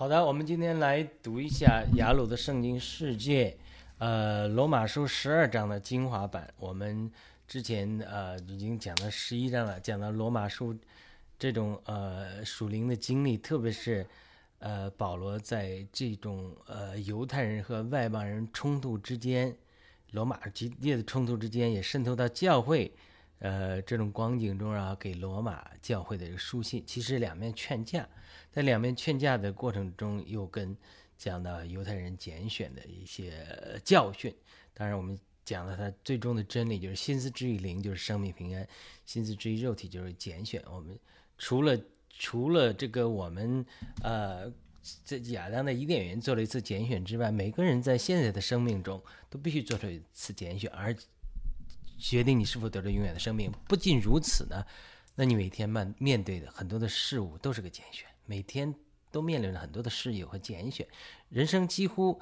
[0.00, 3.54] 好的，我们今天来读一下雅鲁的圣经世界，
[3.98, 6.50] 呃，罗马书十二章的精华版。
[6.56, 7.12] 我们
[7.46, 10.74] 之前呃已经讲了十一章了，讲到罗马书
[11.38, 14.06] 这种呃属灵的经历，特别是
[14.60, 19.54] 呃保罗在这种呃犹太人和外邦人冲突之间，
[20.12, 22.90] 罗马激烈的冲突之间，也渗透到教会。
[23.40, 28.06] 呃，这种光景中啊，给罗马教会的一个书信，其实两面劝架，
[28.50, 30.76] 在两面劝架的过程中，又跟
[31.16, 33.46] 讲到犹太人拣选的一些
[33.82, 34.34] 教训。
[34.74, 38.62] 当然，我们讲了他最终的真理，就是心思之于灵，就是生命平安；
[39.06, 40.62] 心思之于肉体，就是拣选。
[40.70, 40.98] 我们
[41.38, 43.64] 除了除了这个，我们
[44.02, 44.52] 呃，
[45.02, 50.94] 在亚当的伊甸园做了一次拣选之外，每个人在现在的生命中都必须做出一次拣选，而。
[52.00, 53.52] 决定你是否得到永远的生命。
[53.68, 54.64] 不仅如此呢，
[55.14, 58.74] 那你每天面面对的很多的事物都是个拣选，每天
[59.12, 60.86] 都面临着很多的事业和拣选，
[61.28, 62.18] 人生几乎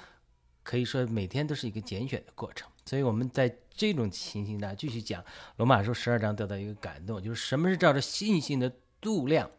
[0.62, 2.68] 可以说每天都是一个拣选的过程。
[2.84, 5.22] 所以，我们在这种情形下继续讲
[5.56, 9.50] 罗马书十二章，得到一个感动，就是什么是照着信心的度量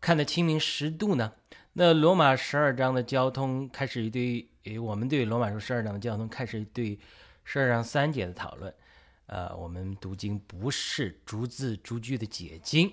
[0.00, 1.32] 看得清明十度呢？
[1.72, 6.98] 那罗马十二章的交通开始于对，我们对罗马书十二章的交通开始对
[7.44, 8.72] 十二章三节的讨论。
[9.30, 12.92] 呃，我们读经不是逐字逐句的解经，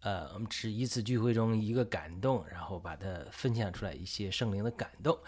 [0.00, 5.18] 呃，我们只一次聚会中一个感动，然后把它分享出来一些圣灵的感动。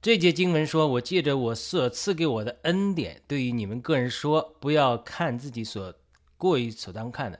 [0.00, 5.94] 这节经文说：“我借着我所赐给我的恩典，对于你们个人说，不要看自己所
[6.38, 7.38] 过于所当看的，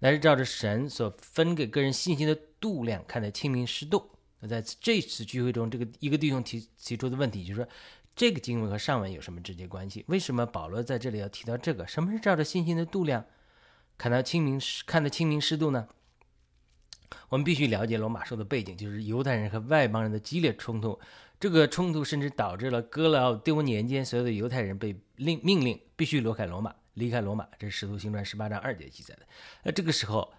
[0.00, 4.10] 乃是照着神所分给个人信心的度量看得清明适度。”
[4.42, 7.68] 那在这次聚会中，这个一个弟兄提提出的问题就是说。
[8.14, 10.04] 这个经文和上文有什么直接关系？
[10.08, 11.86] 为什么保罗在这里要提到这个？
[11.86, 13.24] 什么是照着信心的度量
[13.96, 15.88] 看到清明看得清明适度呢？
[17.28, 20.98] 我们必须了解罗马书的背景，就是犹太人和外邦人的激烈冲突。
[21.38, 27.48] 这个冲突甚至导致了哥老丢年间所有的犹太人被令命令必须离开罗马，离开罗马。
[27.58, 29.22] 这是《使徒行传》十八章二节记载的。
[29.64, 30.32] 那这个时候，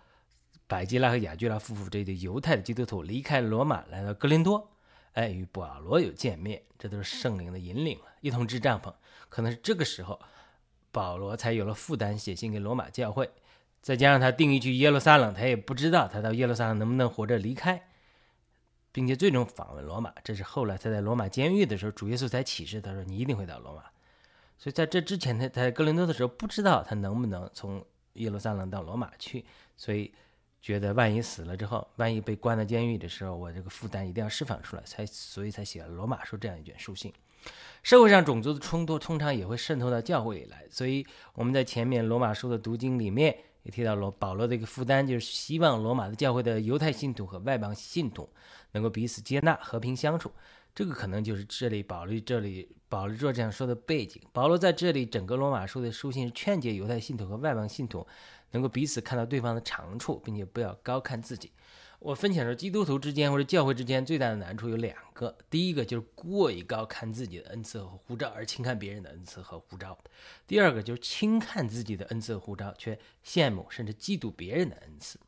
[0.67, 4.70] 百基拉和雅居拉夫妇这对犹太的基督徒离开罗马，来到格林多。
[5.13, 8.93] 哎，与保罗有见面，这都是圣灵的引领了，一同支帐篷。
[9.27, 10.19] 可能是这个时候，
[10.91, 13.29] 保罗才有了负担，写信给罗马教会。
[13.81, 17.89] 再加上他定义去耶路撒冷，他也不知道他到耶路撒冷能不能活着离开，
[18.91, 20.13] 并且最终访问罗马。
[20.23, 23.83] 这是后来他在罗马监狱的时候，主耶稣才启示他说：“你一定会到罗马。”
[24.57, 29.45] 所以在这之前，他在哥林多的时候，不知道他能不能从耶路撒冷到罗马去，
[29.75, 30.13] 所以。
[30.61, 37.11] 觉得万一死了之后，万一被关到监狱的时候，我这个负担一定要释放出来，才所以才写了罗马书这样一卷书信。
[37.81, 48.29] 社会上种族的冲突通常也会渗透到教会里来，所以我们在前面罗马书的读经里面也提到罗保罗的一个负担，就是希望罗马的教会的犹太信徒和外邦信徒
[48.73, 50.31] 能够彼此接纳、和平相处。
[50.75, 54.21] 这个可能就是这里保罗这里保罗这样说的背景。
[54.31, 58.05] 保罗在这里整个罗马书的书信是劝诫犹太信徒和外邦信徒。
[58.51, 61.51] 能够彼此看到对方的长处，并且不要高看自己。
[61.99, 69.95] 我分享说，基督徒之间或者教会之间最大的难处有两个：第一个就是过于高看自己的恩赐和呼召，而轻看别人的恩赐和呼召；
[70.47, 75.19] 第二个就是轻看自己的恩赐和呼召，却羡慕甚至嫉妒别人的恩赐。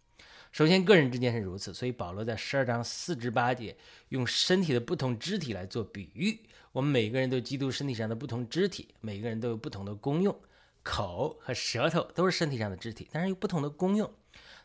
[0.52, 3.76] 首先，个人之间是如此，所以保罗在十二章四至八节
[4.10, 6.40] 用身体的不同肢体来做比喻。
[6.72, 10.36] 我们每个人都基督身体上的不同肢体，每个人都有不同的功用。
[10.84, 14.12] 口和舌头都是身体上的肢体，但是有不同的功用。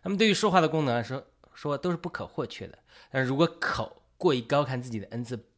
[0.02, 1.24] 那么对于说话的功能来说，
[1.54, 2.78] 说都是不可或缺的。
[3.10, 5.48] 但是如果口过于高看自己的恩赐，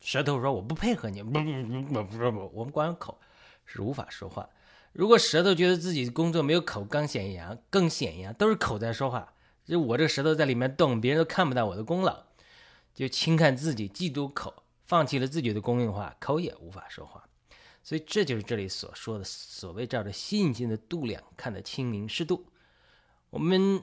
[0.00, 3.20] 舌头说我不配合你，不不不不不不，我们光有口
[3.64, 4.48] 是无法说话。
[4.92, 9.32] 如果舌头觉得自己工作没有口更显扬，更显扬，都是口在说话，
[9.64, 12.24] 就我这舌头在里面动，别人都看不到我的功劳，
[12.92, 17.24] 就轻看自己，嫉妒口，放弃了自己的功用的话，口也无法说话。
[17.82, 22.46] 所以这就是这里所说的所谓照着信心的度量看的清明适度。
[23.30, 23.82] 我们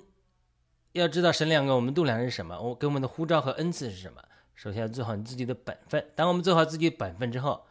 [0.94, 4.24] 要知道神量给我们度量是什么，我给我们的呼召和恩赐是什么。
[4.56, 6.06] 首先要做好你自己的本分。
[6.16, 7.66] 当我们做好自己本分之后，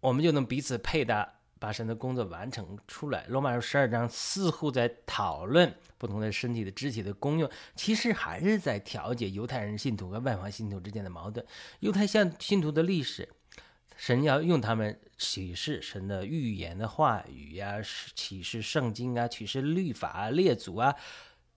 [0.00, 1.28] 我们就能彼此配搭，
[1.58, 3.24] 把神的工作完成出来。
[3.28, 11.44] 罗马书十二章似乎在讨论不同的身体的肢体的功用，其实还是在调解犹太人信徒和外邦信徒之间的矛盾。
[11.80, 13.28] 犹太信信徒的历史。
[13.96, 17.76] 神要用他们启示神的预言的话语呀，
[18.14, 20.94] 启示圣经啊，启示律法啊列祖啊，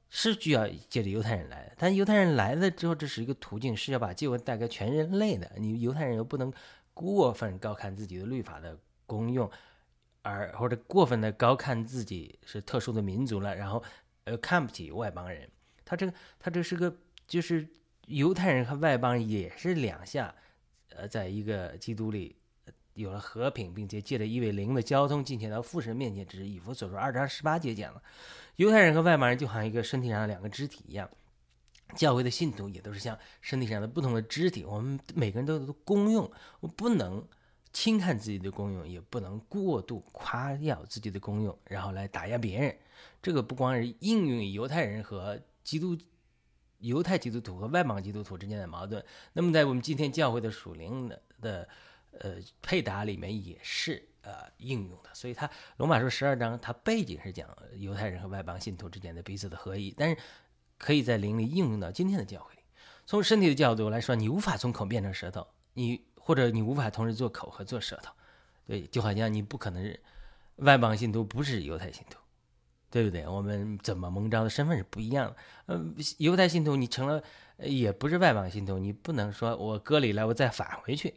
[0.09, 1.75] 是需要借着犹太人来的。
[1.77, 5.51] 但犹太人来了之后，这是一个途径，是要把救恩带给全人类的。
[5.57, 6.51] 你犹太人又不能
[6.93, 9.49] 过分高看自己的律法的功用，
[10.21, 13.83] 而或者过分的高看自己是特殊的民族了，然后
[14.23, 15.49] 呃看不起外邦人。
[15.83, 16.95] 他这个他这是个
[17.27, 17.67] 就是
[18.07, 20.33] 犹太人和外邦人也是两下，
[20.95, 22.35] 呃，在一个基督里
[22.93, 26.25] 有了和平，并且借着一位灵的交通进行到父神面前。
[26.25, 28.01] 只是以弗所说二章十八节讲了，
[28.57, 31.09] 犹太人和外邦人就好像一个身体上的两个肢体一样，
[31.95, 37.25] 教会的信徒也都是像身体上的不同的肢体，我们每个人都有功用，我不能
[37.71, 42.77] 轻看自己的功用，也不能过度夸耀自己的功用，然后来打压别人。
[43.21, 45.97] 这个不光是应用于犹太人和基督。
[46.79, 49.03] 犹太基督徒和外邦基督徒之间的矛盾，
[49.33, 51.69] 那么在我们今天教会的属灵的的
[52.11, 55.09] 呃配搭里面也是呃应用的。
[55.13, 60.17] 所以，他罗马书十二章，它背景是讲犹太人和外邦信徒之间的彼此的合一，但是
[60.77, 62.61] 可以在灵里应用到今天的教会里。
[63.05, 68.13] 从身体的角度来说，你无法从口变成舌头，你或者你无法同时做口和做舌头，
[68.65, 69.99] 对，就好像你不可能是
[70.57, 72.19] 外邦信徒不是犹太信徒。
[72.91, 73.27] 对不对？
[73.27, 75.35] 我们怎么蒙召的身份是不一样的。
[75.67, 77.21] 嗯，犹太信徒你成了，
[77.57, 81.13] 也不是外邦信徒，你不能说我割礼了，我再返回去，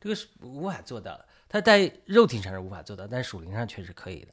[0.00, 1.26] 这个是无法做到的。
[1.48, 4.28] 他在肉体上是无法做到，但属灵上却是可以的。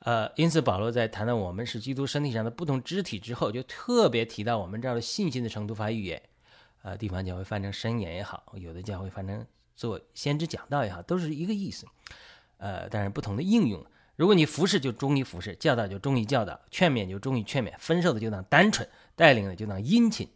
[0.00, 6.20] 呃，因此保罗在谈到我们是基督身体上的不同肢体之后，就特别提到我们这儿的信心的程度发预言。
[6.82, 9.44] 呃，地方教会翻成申言也好，有的教会翻成
[9.74, 11.86] 做先知讲道也好，都是一个意思。
[12.58, 13.84] 呃，但是不同的应用。
[14.16, 20.26] 如果你服侍就忠于服侍，教导就忠于教导，劝勉就忠于劝勉，分受的就当单纯，带领的就当殷勤，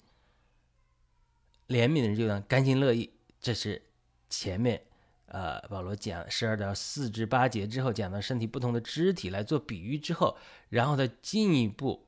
[1.66, 3.10] 怜悯的人就当甘心乐意。
[3.40, 3.80] 这是
[4.28, 4.82] 前面，
[5.24, 10.36] 呃，保罗讲十二到四至八节之后讲到身体不同的肢体来做比喻之后，
[10.68, 12.06] 然后他进一步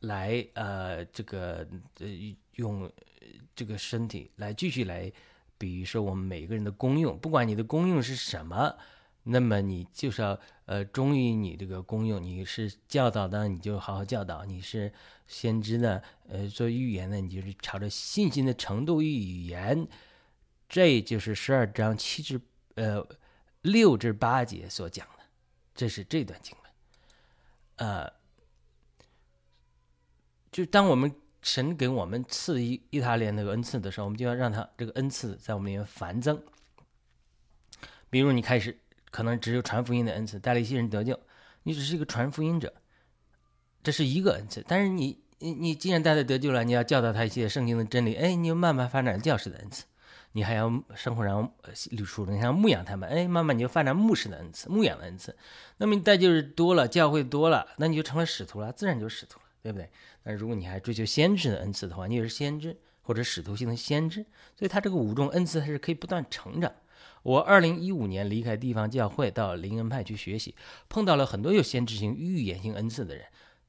[0.00, 1.68] 来呃这个
[1.98, 2.06] 呃
[2.54, 2.90] 用
[3.54, 5.12] 这个身体来继续来
[5.58, 8.74] 比喻说我们每个人的功用，不管你的功用是什么。
[9.28, 14.92] 那么你就是要呃忠于你这个功用，你是教导的，你就好好教导；你是
[15.26, 19.88] 先知的，呃做预言的，你就是朝着信心的程度预言。
[20.68, 22.40] 这就是十二章七至
[22.76, 23.04] 呃
[23.62, 25.24] 六至八节所讲的，
[25.74, 27.88] 这是这段经文。
[27.88, 28.12] 呃，
[30.52, 31.12] 就当我们
[31.42, 36.40] 神给我们赐一意大利那个恩赐的时候，我们就要让他这个恩赐在我们里面繁增。
[38.08, 38.78] 比如你开始。
[39.16, 41.18] 可能只有传福音的恩赐，带了一些人得救，
[41.62, 42.70] 你只是一个传福音者，
[43.82, 44.62] 这是一个恩赐。
[44.68, 49.84] 但是你你你既然带他得救了，你要教导他一些圣经的真理，哎，你就慢慢发展教师的恩赐，
[50.32, 51.50] 你还要生活上
[51.92, 55.34] 绿树林上牧养他们，哎，慢慢你就发展牧师的恩赐，牧养的恩赐。
[55.78, 59.88] 那么你带就是多了，教会多了，那你就成了使徒了，自然就是使徒了，对不对？
[60.24, 64.22] 那如果你还追求先知的恩赐的话，你也是先知或者使徒性的先知，
[64.58, 66.70] 所以他这个五种恩赐还是可以不断成长。
[67.26, 70.54] 我二零一五年离开地方教会到灵恩派去学习，
[70.88, 73.24] 碰到了很多有先知性、预言性恩赐的人。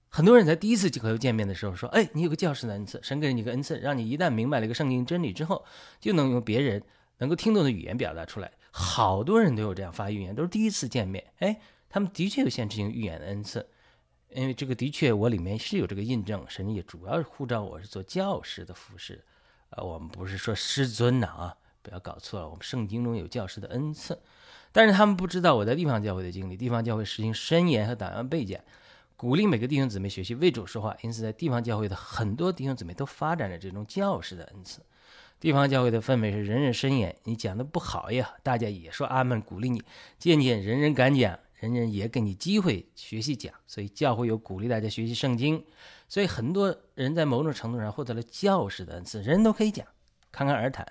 [0.09, 5.65] 很多人在第一次和见面的时候说：“哎，你有个教师的恩赐，神给你个恩赐，让你一旦明白了一个圣经真理之后，
[5.99, 6.83] 就能用别人
[7.17, 11.25] 能够听懂的语言表达出来。”好多人都有这样发预言，都是第一次见面。
[11.39, 11.59] 哎，
[11.89, 13.67] 他们的确有先知性预言的恩赐，
[14.29, 16.45] 因为这个的确我里面是有这个印证。
[16.47, 19.25] 神也主要是呼召我是做教师的服饰，
[19.71, 21.57] 呃，我们不是说师尊的啊。
[21.87, 24.19] 不要搞错了，我们圣经中有教师的恩赐，
[24.73, 26.57] 但是他们不知道我在地方教会的经历。
[26.57, 28.59] 地方教会实行申言和档案备讲，
[29.15, 34.81] 鼓励每个弟兄姊妹学习为主说话，因此在地方教会的很多弟兄姊妹都发展了这种教师的恩赐。
[35.39, 39.81] 地方教会的氛围是人人申言，你讲的不好呀，大家也说阿门，鼓励你。
[40.19, 45.63] 渐渐人人敢讲，人人也给你机会学习讲，所以教会有鼓励大家学习圣经。
[46.09, 49.85] 所以很多人在某种程度上获得了教师的恩赐，人都可以讲，
[50.31, 50.85] 侃侃而谈。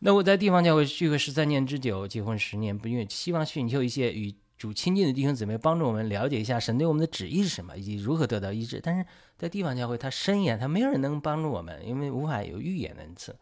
[0.00, 8.80] 那我在地方教会聚会十三年之久，结婚十年不孕，希望寻求一些与主亲近的弟兄姊妹，帮助我们了解一下神对我们的旨意是什么，以及如何得到医治。
[8.82, 9.06] 但是
[9.38, 13.34] 在地方教会，他深言，他没有人能帮助我们，因为无法有预言的恩赐。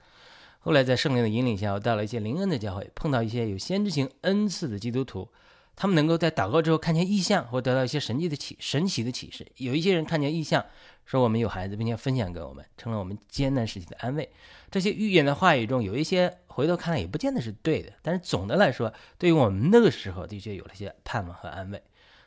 [0.61, 5.29] 后来在圣灵的引领下，我到了一些灵恩的教会，碰到一些有先知性恩赐的基督徒，
[5.77, 9.47] 他们能够在祷告之后看见异象，或得到一些神迹的启神奇的启示。
[9.57, 10.65] 有一些人看见异象。
[11.07, 14.27] 说我们有孩子，并且分享给我们，成了我们艰难时期的安慰。
[14.71, 21.83] 这些预言的话语中，有一些回头看来也不见得是对的，但是总的来说，对于我们那个时候的确有了些盼望和安慰。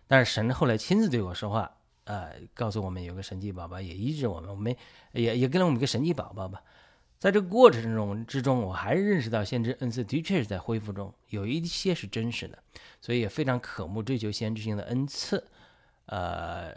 [0.07, 1.71] 但是神后来亲自对我说话，
[2.03, 4.75] 呃，告诉我们有个神迹宝宝也医治我们，我们
[5.13, 6.61] 也也给了我们一个神迹宝宝吧。
[7.19, 12.57] 在这个过程中之中，我还是认识到先知恩赐的确是在恢复中，有一些是真实的，
[13.01, 15.43] 所以也非常渴慕追求先知性的恩赐。
[16.05, 16.73] 呃，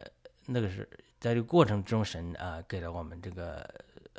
[0.47, 0.89] 那个是。
[1.21, 3.63] 在这个过程中，神啊给了我们这个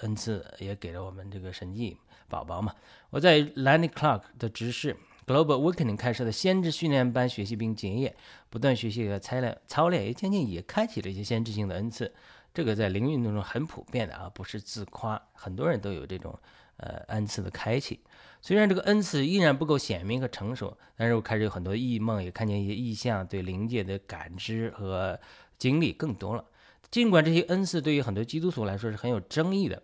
[0.01, 1.97] 恩赐，也给了我们这个神迹
[2.29, 2.75] 宝宝嘛。
[3.09, 8.15] 我在 Lanny Clark 的指示 Global Awakening 开设的先知训练班学习并结业，
[8.51, 12.13] 不断学习和操练，操练也渐渐也开启了一些先知性的恩赐。
[12.53, 16.37] 这个在灵运动中很普遍的啊，不是自夸，很多人都有这种
[16.77, 18.01] 呃恩赐的开启。
[18.41, 25.19] 虽然这个恩赐依然不够显明和成熟，但是我开始有很多异梦，也看见一些异象，对灵界的感知和
[25.57, 26.43] 经历更多了。
[26.89, 29.81] 尽管这些恩赐对于很多基督徒来说是很有争议的，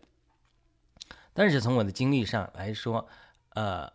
[1.33, 3.07] 但是从我的经历上来说，
[3.51, 3.89] 呃，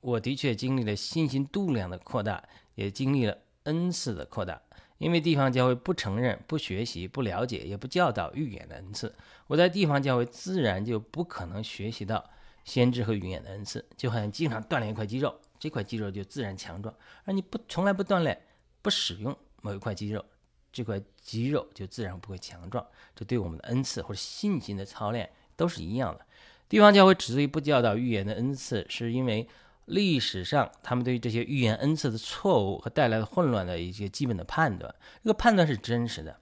[0.00, 2.42] 我的确经历了信心度量的扩大，
[2.74, 4.60] 也经历了恩赐的扩大。
[4.98, 9.14] 因为地方教会不承认、不学习、不了解，也不教导预言的恩赐，
[9.46, 12.28] 我在地方教会自然就不可能学习到
[12.64, 13.84] 先知和预言的恩赐。
[13.96, 16.92] 就好像经常锻炼一块肌肉，这块肌肉就自然强壮；
[17.24, 18.38] 而你不从来不锻炼、
[18.82, 20.24] 不使用某一块肌肉，
[20.72, 22.84] 这块肌肉就自然不会强壮。
[23.14, 26.26] 这对我们的恩赐或者信心的操练都是一样的。
[26.68, 29.48] 地方教会之所以不教导预言的恩赐，是因为。
[29.88, 36.38] 历史上，他们对于这些预言恩赐的错误和带来的混乱的一些基本的判断，这个判断是真实的，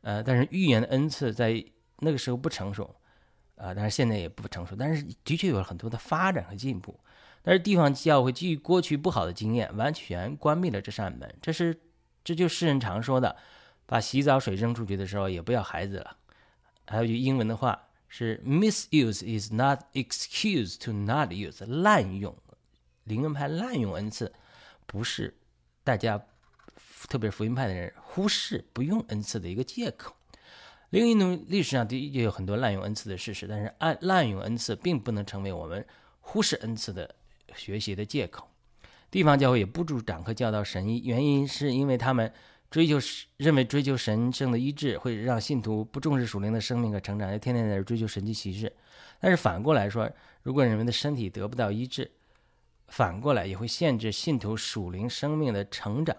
[0.00, 1.64] 呃，但是预言的恩赐在
[1.98, 2.94] 那个时候不成熟，
[3.56, 6.98] 啊，但是现在也不成熟，但是的确有了很多的发展和进步。
[7.42, 11.32] 但是地方教会基于过去不好的经验，完全关闭了这扇门。
[11.40, 11.78] 这是，
[12.24, 13.36] 这就世人常说的，
[13.86, 16.16] 把洗澡水扔出去的时候也不要孩子了。
[16.86, 22.36] 还有句英文的话是，misuse is not excuse to not use，滥用。
[23.06, 24.32] 灵恩派滥用恩赐，
[24.84, 25.34] 不是
[25.82, 26.20] 大家，
[27.08, 30.14] 特别是福音派的人忽视不用恩赐的一个借口。
[30.90, 35.84] 灵运动历史上的确有很多滥用恩赐的事实，但是按滥用恩赐并不能成为我们
[36.20, 37.14] 忽视恩赐的
[37.54, 38.48] 学习的借口。
[39.10, 42.32] 地方教会也不主张和教导神医，原因是因为他们
[42.70, 42.98] 追求
[43.36, 48.72] 认为追求神圣的医治会让信徒不重视属灵的生命和成长，要天天在这追求神迹奇事。
[49.20, 50.10] 但是反过来说，
[50.42, 52.10] 如果人们的身体得不到医治，
[52.88, 56.16] 反过来也会限制信徒属灵生命的成长。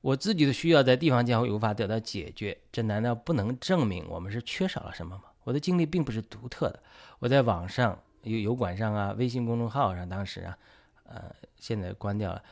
[0.00, 5.24] 我自己的需要在地方教会无法得到解决，这难道不能证明我们是缺少了什么吗？
[5.44, 6.82] 我的经历并不是独特的。
[7.20, 10.58] 我在网上、油油管上啊、微信公众号上，当时啊，
[11.04, 12.42] 呃，现在关掉了，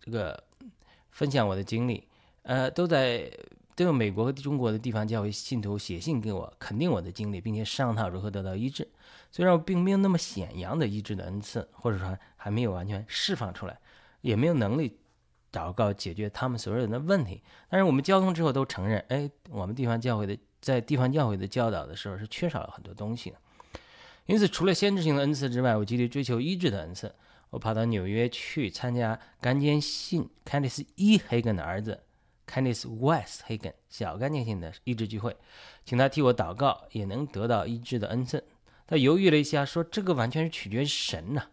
[0.00, 0.42] 这个
[1.10, 2.06] 分享我的经历，
[2.42, 3.30] 呃，都在
[3.74, 8.86] 都有美国和中国的地方教会信徒写信给我，肯定我的经历，并且商讨如何得到医治。
[9.30, 13.78] 虽然我并没有那么显扬的医治的恩赐，或者说还没有完全释放出来，
[14.20, 14.98] 也没有能力
[15.50, 23.36] 祷告解决他们所有人的问题，但是我们交通之后都承认，哎，我们地方教会的在地方教会的教导的时候是缺少了很多东西的。
[24.26, 27.14] 因此，除了先知性的恩赐之外，我极力追求医治的恩赐。
[27.48, 31.16] 我跑到纽约去参加甘坚信 Candice E.
[31.16, 32.02] Hagen 的儿子
[32.46, 35.34] Candice West Hagen 小甘坚信的医治聚会，
[35.86, 38.44] 请他替我祷告，也能得到医治的恩赐。
[38.86, 41.46] 他犹豫了一下，说：“这个完全是取决于神呐。”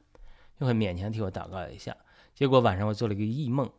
[0.61, 1.97] 就很勉强替我祷告一下。
[2.35, 3.71] 结果晚上我做了一个异梦，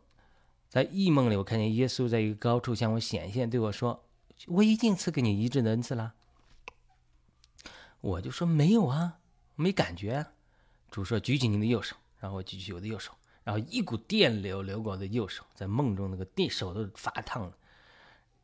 [0.67, 4.03] 在异梦里，我看见耶稣在一个高处向我显现，对我说
[4.47, 6.13] ：“我已经赐给你医治的恩赐了。”
[8.01, 9.19] 我就说：“没有啊，
[9.55, 10.33] 没感觉。”啊。
[10.91, 13.13] 主说：“举起你的右手。”然后我举起我的右手，
[13.45, 17.57] 然后一股电流流过我的右手，在梦中那个电手都发烫了。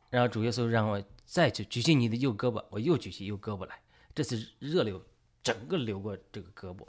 [0.10, 3.81] 然后主耶稣让我再去举起你的右胳膊，我又举起右胳膊来。
[4.15, 5.01] 这次热流
[5.43, 6.88] 整个流过这个胳膊，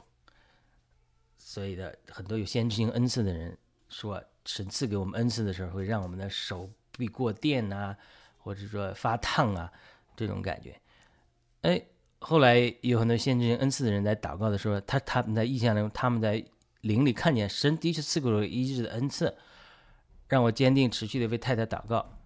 [1.43, 3.57] 所以的很多有先知性恩赐的人
[3.89, 7.93] 说，神赐给我们恩赐的时候，会让我们的手臂过电呐，
[8.37, 9.69] 或者说发烫啊，
[10.15, 10.79] 这种感觉。
[11.61, 11.81] 哎，
[12.19, 16.41] 后来有很多先知性恩赐的人在祷告的时候，他他们在意象中，他们在
[16.81, 19.35] 灵里看见神的确赐给了我医治的恩赐，
[20.29, 22.17] 让我坚定持续的为太太祷告，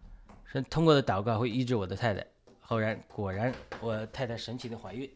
[0.46, 2.24] 神通过的祷告会医治我的太太。
[2.60, 5.10] 后然果然，我太太神奇的怀孕。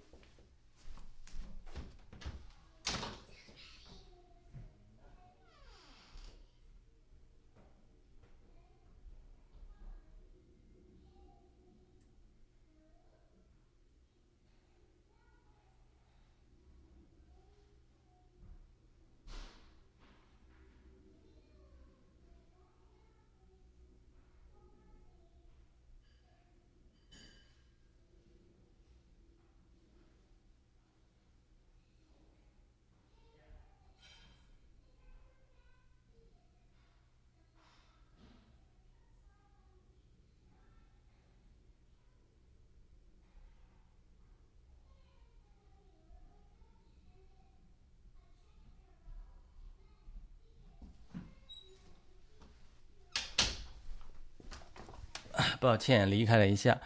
[55.59, 56.79] 抱歉，离开了一下。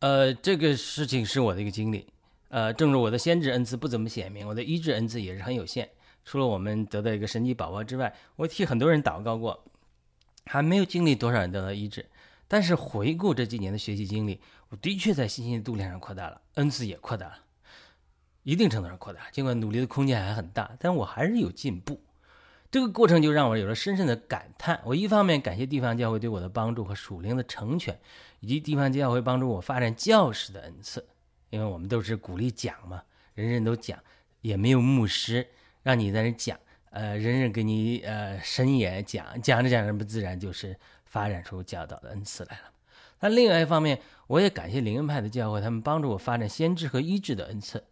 [0.00, 2.06] 呃，这个事情是我的一个经历。
[2.48, 5.88] 呃，正如我的先知恩赐不怎么显明，我的医治恩赐也是很有限。
[6.24, 9.64] 除了我们得到一个神奇宝宝之外，我替很多人祷告过，
[10.46, 12.06] 还没有经历多少人得到医治。
[12.46, 17.38] 但是回顾这几年的学习经历，我的确在信心度量上扩大了，恩赐也扩大了，
[18.42, 19.30] 一定程度上扩大。
[19.30, 22.00] 尽管努力的空间还很大，但我还是有进步。
[22.74, 24.80] 这个过程就让我有了深深的感叹。
[24.82, 27.96] 我一方面感谢地方教会对我的帮助和属灵的成全，
[28.40, 31.06] 以及地方教会帮助我发展教师的恩赐，
[31.50, 33.00] 因为我们都是鼓励讲嘛，
[33.34, 33.96] 人人都讲，
[34.40, 35.46] 也没有牧师
[35.84, 36.58] 让你在那讲，
[36.90, 42.72] 呃，人人给你呃神言讲，讲着讲着不自然就是发展出教导的恩赐来了。
[43.20, 47.84] 但另外一方面，我也感谢灵恩派的教会，他们帮助我发展先知和医治的恩赐。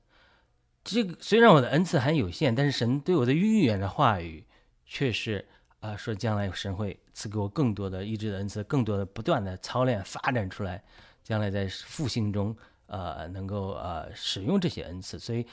[0.83, 4.45] 这个虽然我的恩赐还有限，但是神对我的预言的话语。
[4.85, 5.47] 却是
[5.81, 10.83] 啊，说将来神会赐给我更多的意志的恩赐，更多的不断的操练发展出来，
[11.25, 15.47] 将来在复兴中呃能够呃使用这些恩赐，所以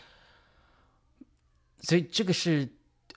[1.79, 2.67] 所以这个是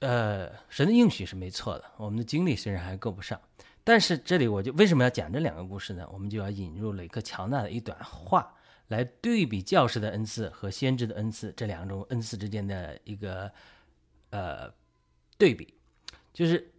[0.01, 1.85] 呃神的应许是没错的。
[1.97, 3.39] 我们的经历虽然还够不上，
[3.85, 6.09] 但是这里我就为什么要讲这两个故事呢？
[6.13, 8.55] 我们就要引入雷克乔纳的一段话
[8.89, 13.53] 来对比教师的恩赐和先知的恩赐这两种恩赐之间的一个
[14.31, 14.73] 呃
[15.37, 15.75] 对比。
[16.33, 16.73] 就是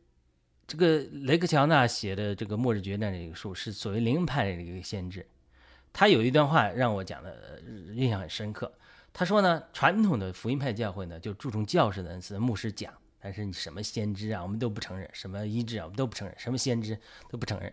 [0.65, 5.25] 这个雷克乔纳写的这个《末日决战》这个书是所谓灵派的一个先知，
[5.91, 7.61] 他有一段话让我讲的
[7.93, 8.71] 印象很深刻。
[9.11, 16.97] 他说呢，传统的福音派教会呢就注重教士的恩赐，牧师讲，但是你什么先知啊，我们都不承认；什么医治啊，我们都不承认；什么先知
[17.29, 17.71] 都不承认。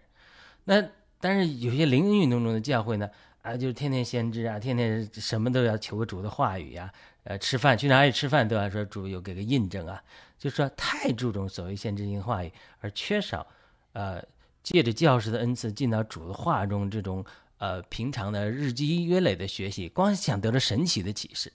[0.65, 0.87] 那
[1.19, 3.09] 但是有些灵恩运动中的教会呢，
[3.41, 6.93] 啊，就是天天先知啊，天天什么都要求个主的话语呀。
[7.25, 10.03] 呃，吃饭去哪里吃饭都要说主有给个印证啊，
[10.41, 12.51] 就是说太注重所谓先知性话语，
[12.81, 13.47] 而缺少
[13.93, 14.21] 呃
[14.63, 17.23] 借着教师的恩赐进到主的话中这种
[17.59, 21.53] 呃平常的日积月累的学习，光想得了神奇的启示。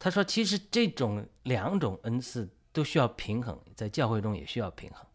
[0.00, 5.06] 他说，其实这种两种恩赐都需要平衡，在教会中也需要平衡。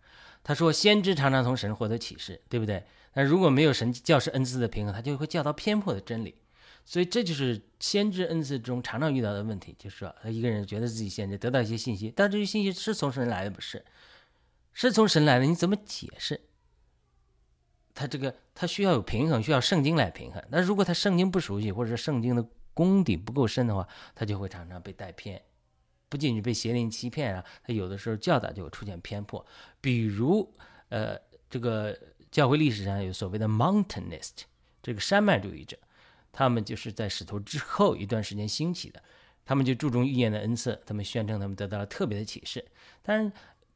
[0.41, 2.83] 他说，先知常常从神获得启示，对不对？
[3.13, 6.35] 那如果没有神教师恩赐的平衡，他就会教导偏颇的真理。
[6.85, 13.83] 所以这就是先知恩赐中常常遇到的问题，就是说，他一个人觉得自己先知，得到一些信息，但这些信息是从神来的，不是？
[14.73, 16.41] 是从神来的，你怎么解释？
[17.93, 20.43] 他这个他需要有平衡，需要圣经来平衡。
[20.49, 25.41] 那如果他圣经不熟悉，或者是圣经的功底不够深的话，他就会常常被带偏，
[26.09, 29.45] 不仅仅被邪灵欺骗啊，他有的时候教导就会出现偏颇。
[29.79, 30.53] 比如，
[30.89, 31.17] 呃，
[31.49, 31.97] 这个
[32.31, 34.41] 教会历史上有所谓的 Mountainist，
[34.81, 35.77] 这个山脉主义者。
[36.33, 39.01] 他们就是在使徒之后一段时间兴起的，
[39.45, 42.65] 他们就注重预言的恩赐，他们宣称他们得到了特别的启示。
[43.01, 43.31] 但是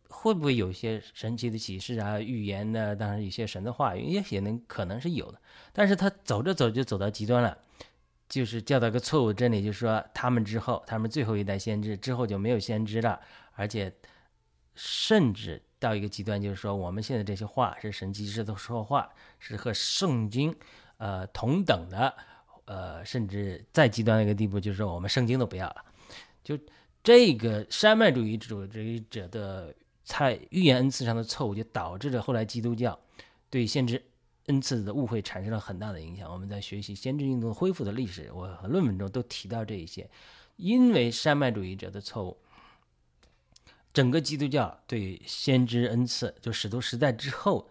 [0.09, 2.19] 会不会有一些神奇的启示啊？
[2.19, 2.95] 预言呢？
[2.95, 5.39] 当然，一些神的话语也也能可能是有的。
[5.71, 7.57] 但是他走着走就走到极端了，
[8.27, 13.19] 就是教导个错误真理，就是说他们之后，他们最后一代先知之后就没有先知了，
[13.53, 13.93] 而且
[14.73, 20.55] 甚至到一个极端，就是说我们现在这些话是神机师的说话，是和圣经
[20.97, 22.15] 呃同等的。
[22.67, 25.85] 呃，甚至再极端的一个地步，就是说我们圣经都不要了。
[26.43, 26.57] 就
[27.01, 32.99] 这个山脉主义主义者的在预言恩赐上的错误，就导致了后来基督教
[33.49, 34.03] 对先知
[34.47, 36.31] 恩赐的误会产生了很大的影响。
[36.31, 40.09] 我们在学习先知运动恢复的历史，我和论文中都提到这一些。
[40.57, 42.37] 因为山脉主义者的错误，
[43.93, 47.69] 整个基督教对先知恩赐，就使徒时代之后，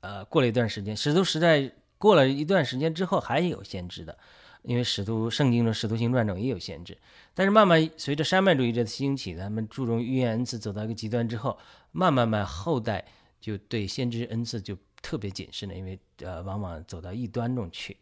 [0.00, 4.16] 呃，过了一段时间，使徒时代过了一段时间之后，还有先知的。
[4.62, 6.98] 因为使徒圣经中、使徒行传中也有限制，
[7.32, 11.58] 但是慢慢随着山脉主义者的兴起，他们注重预言恩赐走到一个极端之后，
[11.92, 13.04] 慢慢慢后代
[13.40, 17.96] 就对先知恩赐就特别谨慎了，因为呃往往走到异端中去，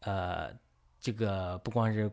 [0.00, 0.50] 呃，
[1.00, 2.10] 这个不光是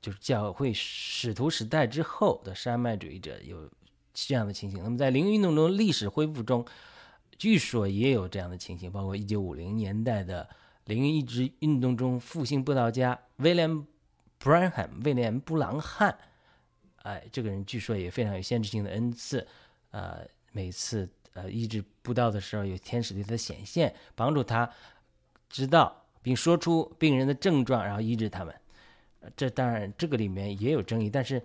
[0.00, 3.68] 就是教会使徒时代之后的山脉主义者有
[4.12, 6.64] 这样的情形，那么在灵运动中历史恢复中，
[7.38, 10.48] 据说也有这样的情形，包括一九五零年代的。
[10.86, 13.70] 灵异直运动中复兴布道家威廉·
[14.38, 16.14] 布兰汉威廉·布朗汉，
[17.02, 19.46] 哎，这个人据说也非常有限制性的恩赐，
[19.92, 24.70] 呃，每次呃医治布道的时候，有天使对他显现，帮助他
[25.48, 28.54] 知道并说出病人的症状，然后医治他们。
[29.34, 31.42] 这当然这个里面也有争议，但是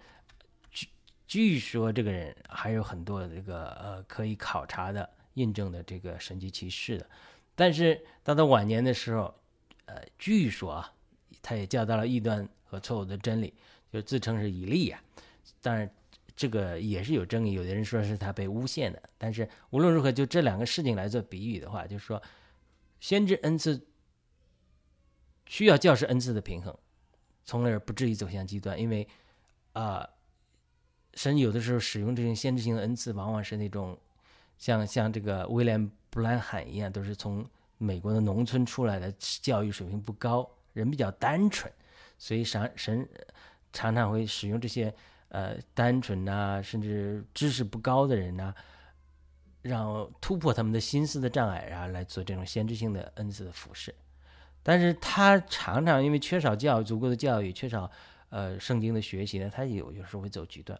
[0.69, 0.87] 据
[1.25, 7.09] 据说这个人还有很多这个呃可以考察的印证的这个神迹奇事的。
[7.59, 9.35] 但是到他晚年的时候，
[9.83, 10.93] 呃，据说啊，
[11.41, 13.53] 他也教导了异端和错误的真理，
[13.91, 15.03] 就自称是以利亚。
[15.61, 15.93] 当然，
[16.37, 19.03] 这个也是有争议，有的人说是他被诬陷的。
[19.17, 22.23] 但是无论如何，就这两个事情来做比喻的话，就是说，
[23.01, 23.85] 先知恩赐
[25.45, 26.73] 需要教师恩赐的平衡，
[27.43, 28.79] 从而不至于走向极端。
[28.79, 29.05] 因为
[29.73, 30.07] 啊，
[31.13, 33.99] 神有的时候使用这种先知性的恩赐，往往是那种
[34.57, 35.91] 像像这个威廉。
[36.09, 37.45] 布兰罕一样，都是从
[37.77, 41.71] 美国的农村出来的，教育水平不高，人比较单纯，
[42.17, 43.07] 所以神神
[43.71, 44.93] 常常会使用这些
[45.29, 48.53] 呃单纯呐，甚至知识不高的人呐，
[49.61, 53.93] 让突破他们的心思的障碍，然后来做这种先知性的恩赐的服饰。
[54.61, 57.89] 但是他常常因为缺少教育，足够的教育，缺少
[58.29, 60.77] 呃圣经的学习呢，他有有时候会走极端。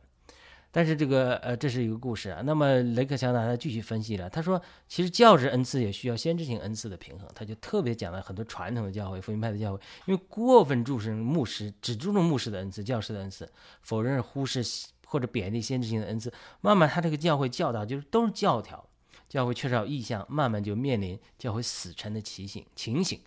[0.71, 2.41] 但是这个呃，这是一个故事啊。
[2.45, 7.27] 那么雷克强纳他继续分析了，他说，其实教职恩赐也需要先知性恩赐的平衡。
[7.33, 13.49] 他就特别讲了很多传统的教会、福音派的教会，因为过分注重牧师，只注重牧师的恩赐、教师的恩赐，
[13.81, 14.63] 否认、忽视
[15.05, 18.87] 或者贬低先知性的恩赐，慢慢他这个教会教导就是都是教条，
[19.27, 22.63] 教会缺少意向，慢慢就面临教会死沉的情形。
[22.75, 23.19] 情形，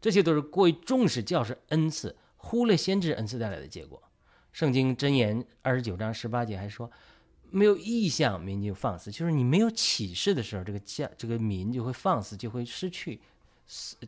[0.00, 4.02] 这些都是过于重视教师恩赐，忽略先知恩赐带来的结果。
[4.56, 6.90] 圣经箴言二十九章十八节还说，
[7.50, 9.10] 没有意向，民就放肆。
[9.12, 13.20] 就是你没有启示的时候，这个教这个民就会放肆，就会失去，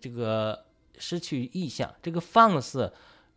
[0.00, 0.64] 这个
[0.96, 1.94] 失去意向。
[2.00, 2.90] 这个放肆，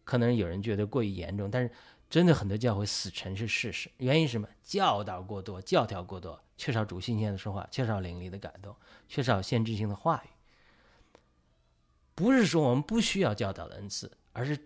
[0.06, 1.70] 可能有人觉得过于严重，但是
[2.10, 3.92] 真的很多教会死沉是事实。
[3.98, 4.48] 原因是什么？
[4.64, 8.74] 教导过多，教条过多，缺少主信心的说话，缺少灵力的感动，
[9.10, 10.30] 缺少限制性的话语。
[12.16, 14.58] 不是说我们不需要教导的恩赐，而是。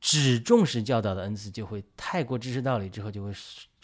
[0.00, 3.32] 只重视教导的恩赐，就会太过知识道理，之后就会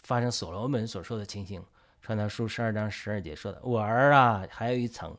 [0.02, 1.62] 发生所罗门所说的情形。
[2.00, 5.16] 传道书十二章十二节说的：“我儿啊，还有一层，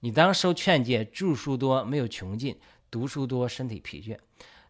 [0.00, 2.58] 你当受劝诫，著书多没有穷尽，
[2.90, 4.18] 读书多身体疲倦。”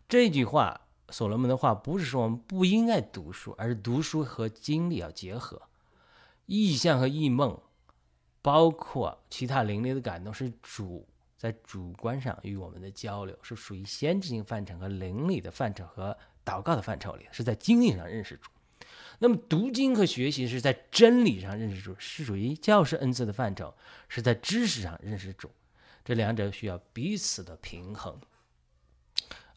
[0.07, 5.63] 这句话，所罗门的话，不是说我们不应该读书，而是读书和经历要结合。
[6.47, 7.59] 意象和意梦，
[8.43, 11.09] 包括其他灵力的感动，是主。
[11.37, 18.51] 在主观上与我们的交流是属于先知性范畴和灵里的范畴和祷告的范畴里，是在经历上认识主。
[19.19, 23.75] 那么读经和学习是在真理上认识主，是属于教师恩赐的范畴，
[24.09, 25.51] 是在知识上认识主。
[26.05, 28.19] 这两者需要彼此的平衡。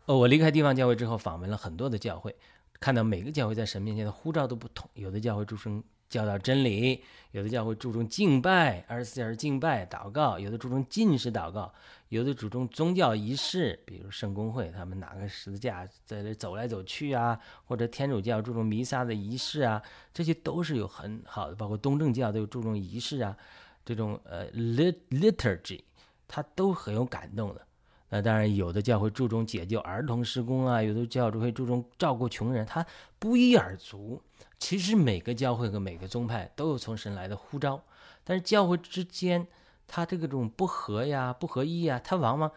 [0.06, 2.36] 呃，我离开地方教会之后，访问了很多的教会，
[2.80, 5.84] 看到每个教会在神面前的呼召都不同，有的教会出生。
[6.10, 11.74] 教导真理，有的教会注重敬拜，二十四小时敬拜、祷告；有的注重进食祷告，
[12.10, 19.82] 有的注重宗教仪式，比如圣公会，他们拿个十字架在这走来走去啊；或者天主教注重弥撒的仪式啊，
[20.14, 21.56] 这些都是有很好的。
[21.56, 23.36] 包括东正教都有注重仪式啊，
[23.84, 25.82] 这种呃 lit liturgy，
[26.26, 27.67] 它都很有感动的。
[28.10, 32.86] 那当然，有的教会注重解救儿童施工啊，有的教会注重照顾穷人，它
[33.20, 34.22] 不一而足。
[34.58, 37.84] 其实每个教会和每个宗派都有从神来的呼召，
[38.24, 39.46] 但是教会之间，
[39.86, 42.52] 它这个种不合呀、不合一呀，它往往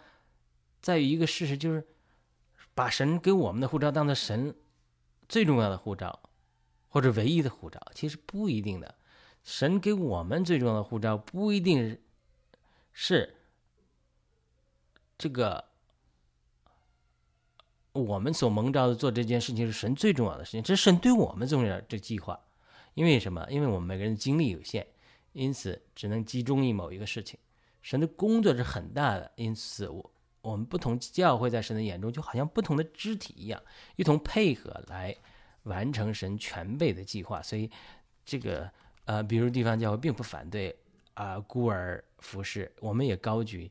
[0.81, 1.85] 在于一个事实，就是
[2.73, 4.55] 把神给我们的护照当做神
[5.29, 6.21] 最重要的护照，
[6.89, 7.81] 或者唯一的护照。
[7.93, 8.95] 其实不一定的，
[9.43, 11.99] 神给我们最重要的护照不一定
[12.93, 13.35] 是
[15.21, 15.63] 这个。
[17.93, 22.39] 我们所蒙召的做这件事情是神最重要的事情，这是神对我们重要的这计划。
[22.95, 23.45] 因为什么？
[23.51, 24.87] 因为我们每个人精力有限，
[25.33, 27.37] 因此只能集中于某一个事情。
[27.83, 33.61] 神的工作是很大的，因此我我们不同教会在神的眼中就好像不同的肢体一样，
[33.97, 35.15] 一同配合来
[35.65, 37.43] 完成神全备的计划。
[37.43, 37.69] 所以
[38.25, 38.71] 这个
[39.05, 40.79] 呃，比如地方教会并不反对
[41.15, 43.69] 啊孤儿服饰，我们也高举。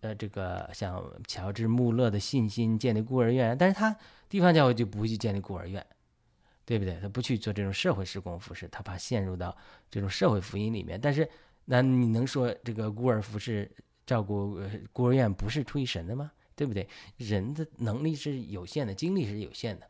[0.00, 3.96] 呃，这个像乔治·穆勒的信心建立孤儿院，但是他
[4.28, 5.84] 地方教会就不会去建立孤儿院，
[6.64, 6.98] 对不对？
[7.00, 9.56] 他不去做这种社会施工服饰，他怕陷入到
[9.90, 11.00] 这种社会福音里面。
[11.00, 11.28] 但是，
[11.64, 13.70] 那你能说这个孤儿服饰
[14.06, 14.60] 照顾
[14.92, 16.30] 孤儿院不是出于神的吗？
[16.54, 16.88] 对不对？
[17.16, 19.88] 人的能力是有限的，精力是有限的，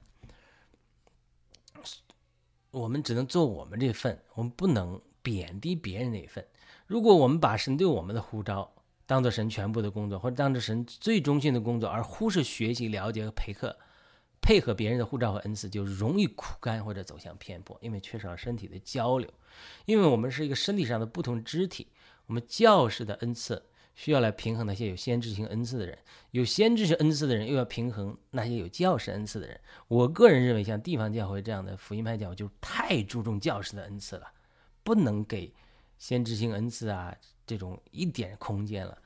[2.70, 6.46] 我们只能做我们这份，我们不能贬低别人那份。
[6.86, 8.70] 如果我们把神对我们的呼召，
[9.08, 13.74] 当做神全部的工作，或者当做神最中心的工作，而忽视学习、了解和陪客、
[14.42, 19.26] 配合别人的护照和恩赐，就容易苦干或者走向偏颇，因为缺少身体的交流。
[19.86, 21.86] 因为我们是一个身体上的不同肢体，
[22.26, 25.98] 我们教士的恩赐需要来平衡那些有先知性恩赐的人，
[26.32, 29.58] 有先知性恩赐的人又要平衡那些有教士恩赐的人。
[29.88, 34.26] 我个人认为，像地方教会这样的福音派教会，就太注重教士的恩赐了，
[34.84, 35.54] 不能给
[35.96, 37.16] 先知性恩赐啊。
[37.48, 38.98] 这种一点空间了，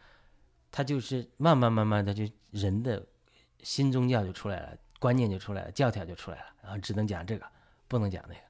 [0.72, 3.07] 他就是慢慢慢慢的就人的
[3.62, 7.46] 新宗教就出来了，观念就出来了，教条就出来了，然后只能讲这个，
[7.87, 8.40] 不能讲那个。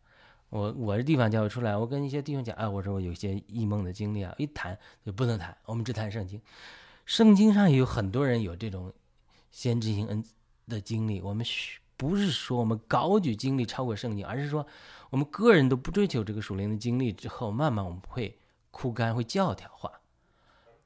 [0.48, 6.40] 我我是地方教会出来，我跟一些弟兄讲，哎，我说我有些异梦的经历啊，一谈就不能谈，我们只谈圣经。
[7.04, 8.92] 圣经上也有很多人有这种
[9.50, 10.24] 先知性恩
[10.68, 11.44] 的经历，我们
[11.96, 14.66] 不是说我们高举经历超过圣经，而是说
[15.10, 18.38] 我们个人都不追求这个属灵的经历之后，慢慢我们会。
[18.72, 20.00] 枯干会教条化，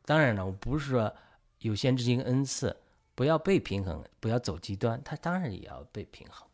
[0.05, 1.15] 当然了，我不是说
[1.61, 2.77] 有限制性恩赐
[3.15, 6.47] 不要被平衡，不要走极端，它当然也要被平衡。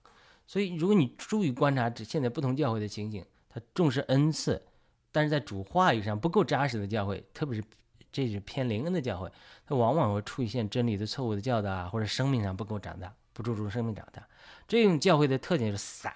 [0.46, 4.62] 所以，如果你注意观察这现在不同教会的情景，他重视恩赐，
[5.10, 7.66] 但是在主话语上不够扎实的教会，特别是
[8.12, 9.32] 这是偏灵恩的教会，
[9.66, 14.28] 它往往会出现真理的错误的教导啊，或者生命上不够长大，不注重生命长大。
[14.68, 16.12] 这种教会的特点是散，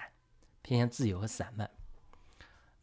[0.60, 1.70] 偏向自由和散漫。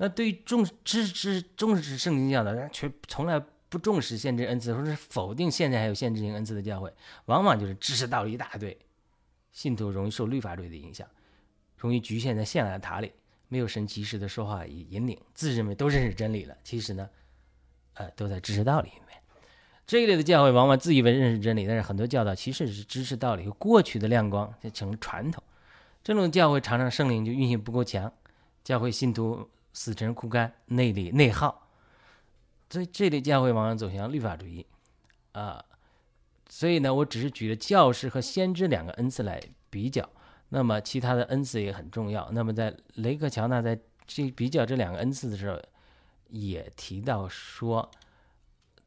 [0.03, 6.93] 那对于重支持重视圣经教导，却从来不重视限制恩赐，或者是否定现在还有限制性恩赐的教会，
[7.27, 8.77] 往往就是知识道理一大堆，
[9.53, 11.07] 信徒容易受律法主义的影响，
[11.77, 13.13] 容易局限在象牙塔里，
[13.47, 17.09] 没有神及时的说话引引领，自认为都认识真理了，其实呢，
[17.93, 19.17] 呃，都在知识道理里面。
[19.87, 25.41] 这一类的教会往往自以为认识真理，但是很多教导其实是知识道理和过去的亮光，就成了传统。
[26.03, 28.11] 这种教会常常圣灵就运行不够强，
[28.65, 29.49] 教会信徒。
[29.73, 31.67] 死沉枯干，内里内耗，
[32.69, 34.65] 所以这类教会往往走向律法主义，
[35.31, 35.65] 啊，
[36.47, 40.07] 所以呢，我只是举了教师和先知两个恩赐来比较，
[40.49, 42.29] 那么其他的恩赐也很重要。
[42.31, 45.59] 那么在雷克乔纳在这比较这两个恩赐的时候，
[46.29, 47.89] 也提到说，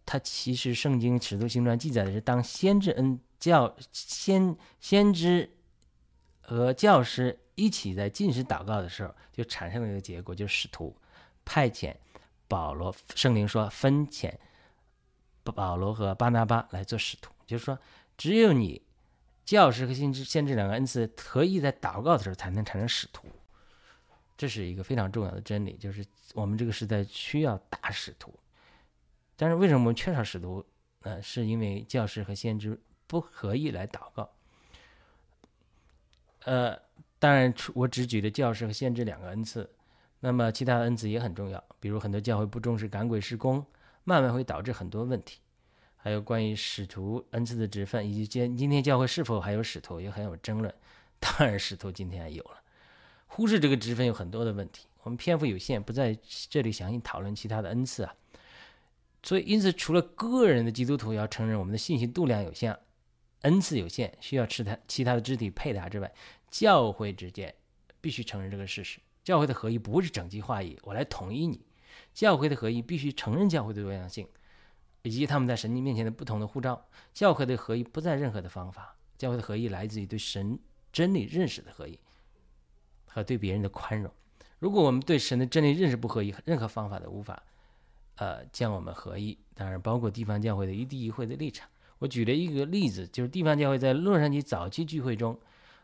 [0.04, 5.50] 他其实圣经尺度行传记载的是，当先知恩教先先知
[6.40, 7.40] 和教师。
[7.56, 10.94] 一起在进食祷告的时候，就产生了一个结果，就是使徒
[11.44, 11.96] 派遣
[12.46, 14.32] 保罗，圣灵说分遣
[15.42, 17.78] 保罗和巴拿巴来做使徒，就是说，
[18.16, 18.82] 只有你
[19.44, 23.26] 教师和先知先知两个恩赐合一，在祷告的时候才能产生使徒。
[24.36, 28.38] 这是一个非常重要的真理，就是我们这个时代需要大使徒，
[29.34, 30.64] 但是为什么我们缺少使徒？
[31.00, 34.30] 呃，是因为教师和先知不合意来祷告，
[36.44, 36.85] 呃。
[37.18, 39.70] 当然，我只举了教师和先知两个恩赐，
[40.20, 41.62] 那么其他的恩赐也很重要。
[41.80, 43.64] 比如很多教会不重视赶鬼施工，
[44.04, 45.40] 慢慢会导致很多问题。
[45.96, 50.72] 还有关于使徒恩赐的职分，以及今今天教会是否还有使徒，也很有争论。
[51.18, 52.60] 当然，使徒今天有了。
[53.26, 56.16] 忽视这个职分有很多的问题，我们篇幅有限，不在
[56.48, 58.14] 这里详细讨论其他的恩赐啊。
[59.22, 62.78] 所以，因此，除了个人的基督徒要承认我们的信息度量有限，
[63.40, 66.12] 恩赐有限，需要其他其他的肢体配搭之外，
[66.58, 67.54] 教会之间
[68.00, 71.60] 必须承认这个事实：教会的合一不是整齐划一，我来统一你。
[72.14, 74.26] 教会的合一必须承认教会的多样性，
[75.02, 76.88] 以及他们在神经面前的不同的护照。
[77.12, 80.58] 教会的合一不在任何的方法，教会的合一来自于对神
[80.90, 81.98] 真理认识的合一
[83.04, 84.10] 和对别人的宽容。
[84.58, 87.42] 如果我们对神的真理认识不合一，任何方法都无法
[88.14, 89.36] 呃将我们合一。
[89.54, 91.68] 当然，包括地方教会的一地一会的立场。
[91.98, 95.38] 我举了一个例子，就是地方教会在洛杉矶早期聚会中。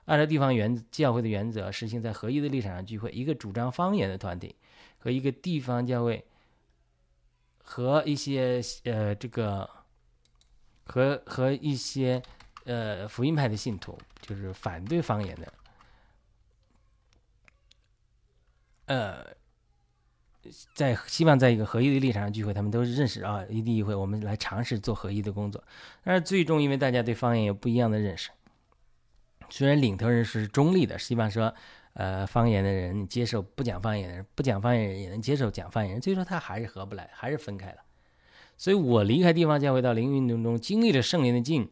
[0.06, 3.10] 按照地方原教会的原则，实行在合一的立场上聚会。
[3.12, 4.56] 一个主张方言的团体
[4.98, 6.24] 和一个地方教会，
[7.62, 9.68] 和一些呃这个
[10.84, 12.20] 和和一些
[12.64, 15.52] 呃福音派的信徒，就是反对方言的，
[18.86, 19.24] 呃，
[20.74, 22.52] 在希望在一个合一的立场上聚会。
[22.52, 25.62] 他们都是认识啊，一地一会，我们来尝试做合一的工作。
[26.02, 28.30] 但是最终，因为大家对方言有不一样的认识。
[29.52, 31.54] 虽然领头人是中立的，希望说，
[31.92, 37.76] 呃，方言的人接受不讲方言的人，不讲方言人也能接受讲方言人，所以说他还是合不来，还是分开了。
[38.56, 41.68] 所以我离开地方教会到灵运动中，经历了圣灵的进，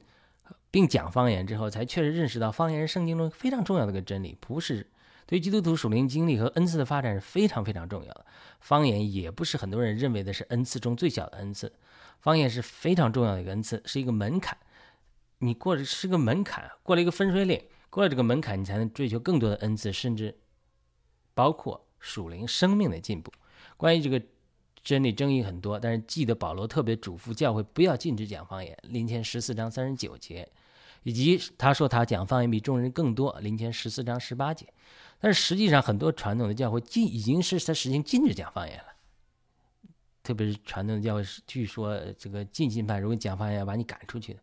[0.70, 4.86] 并讲方言之后，才确实认识到方言是圣经中非常重要的一个真理，不是
[5.24, 8.26] 对基督徒属灵经历和恩赐的发展是非常非常重要的。
[8.60, 11.72] 方言也不是很多人认为的是恩赐中最小的恩赐，
[12.18, 14.54] 方言是非常重要的一个恩赐，是一个门槛。
[15.40, 20.38] 你过的是个门槛，过了一个分水岭，过了这个门槛，你才能追求更多的恩赐，甚至
[21.34, 23.32] 包括属灵生命的进步。
[23.78, 24.22] 关于这个
[24.82, 30.46] 真理争议很多，但是记得保罗特别嘱咐教会不要禁止讲方言，林前十四章三十九节，
[31.04, 34.66] 以及他说他讲方言比众人更多，林前十四章十八节。
[35.18, 38.84] 但是实际上，很多传统的教会禁已经是在实行禁止讲方言了，
[40.22, 44.40] 特别是传统的教会，据说这个禁信派如果讲方言要把你赶出去的。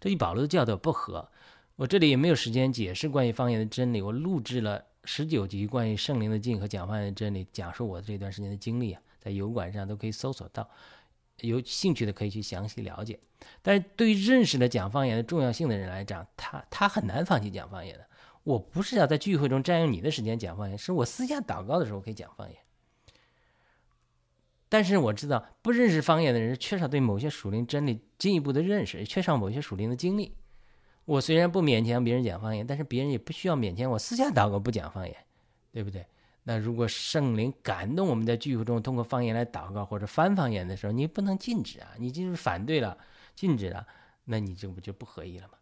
[0.00, 1.28] 这与保罗的教导不合。
[1.76, 4.02] 我这里也没有时间解释关于方言的真理。
[4.02, 10.68] 我录制了十九集关于圣灵的境和讲方言的真理，讲述我这段时间的经历啊，在油管上都可以搜索到。
[11.40, 13.20] 有兴趣的可以去详细了解。
[13.62, 18.04] 但是对于认识了讲方言的重要性的人来讲，他他很难放弃讲方言的。
[18.42, 22.58] 我不是要在聚会中占用你的时间讲方言，是我私下祷告的时候可以讲方言。
[24.68, 30.34] 但是我知道，不认识方言的人缺少对某些属灵真理进一步的认识，也缺少某些属灵的经历。
[31.04, 35.16] 我虽然不勉强别人讲方言，但是别人也不需要勉强我私下祷告不讲方言，
[35.72, 36.06] 对不对？
[36.42, 41.88] 那如果圣灵感动我们在聚会中通过方言来祷告或者翻方言的时候，你不能禁止啊！
[41.98, 42.96] 你就是反对了，
[43.34, 43.86] 禁止了，
[44.24, 45.54] 那你这不就不合一了吗？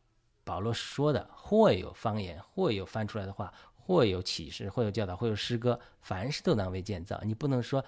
[0.45, 7.21] 保罗说的，或有方言，或有翻出来的话，或有启示，或有教导，或有诗歌，凡事都当为建造。
[7.25, 7.85] 你不能说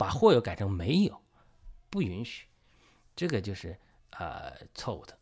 [0.00, 1.20] 把或有改成没有，
[1.90, 2.46] 不允许，
[3.14, 3.76] 这个就是
[4.12, 5.14] 呃错误的。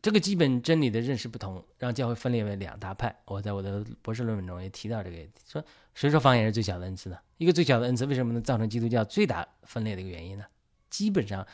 [0.00, 3.20] 这个基本真理的认识不同，让教会分裂为两大派。
[3.24, 7.18] 我在我的博士论文中也提到这个，说谁说方言是最小的恩赐呢？
[7.38, 10.44] 一个最小的恩赐为什么能造成基督教最大分裂的一个原因呢？
[10.88, 11.44] 基本上，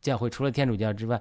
[0.00, 1.20] 教会除了天主教之外，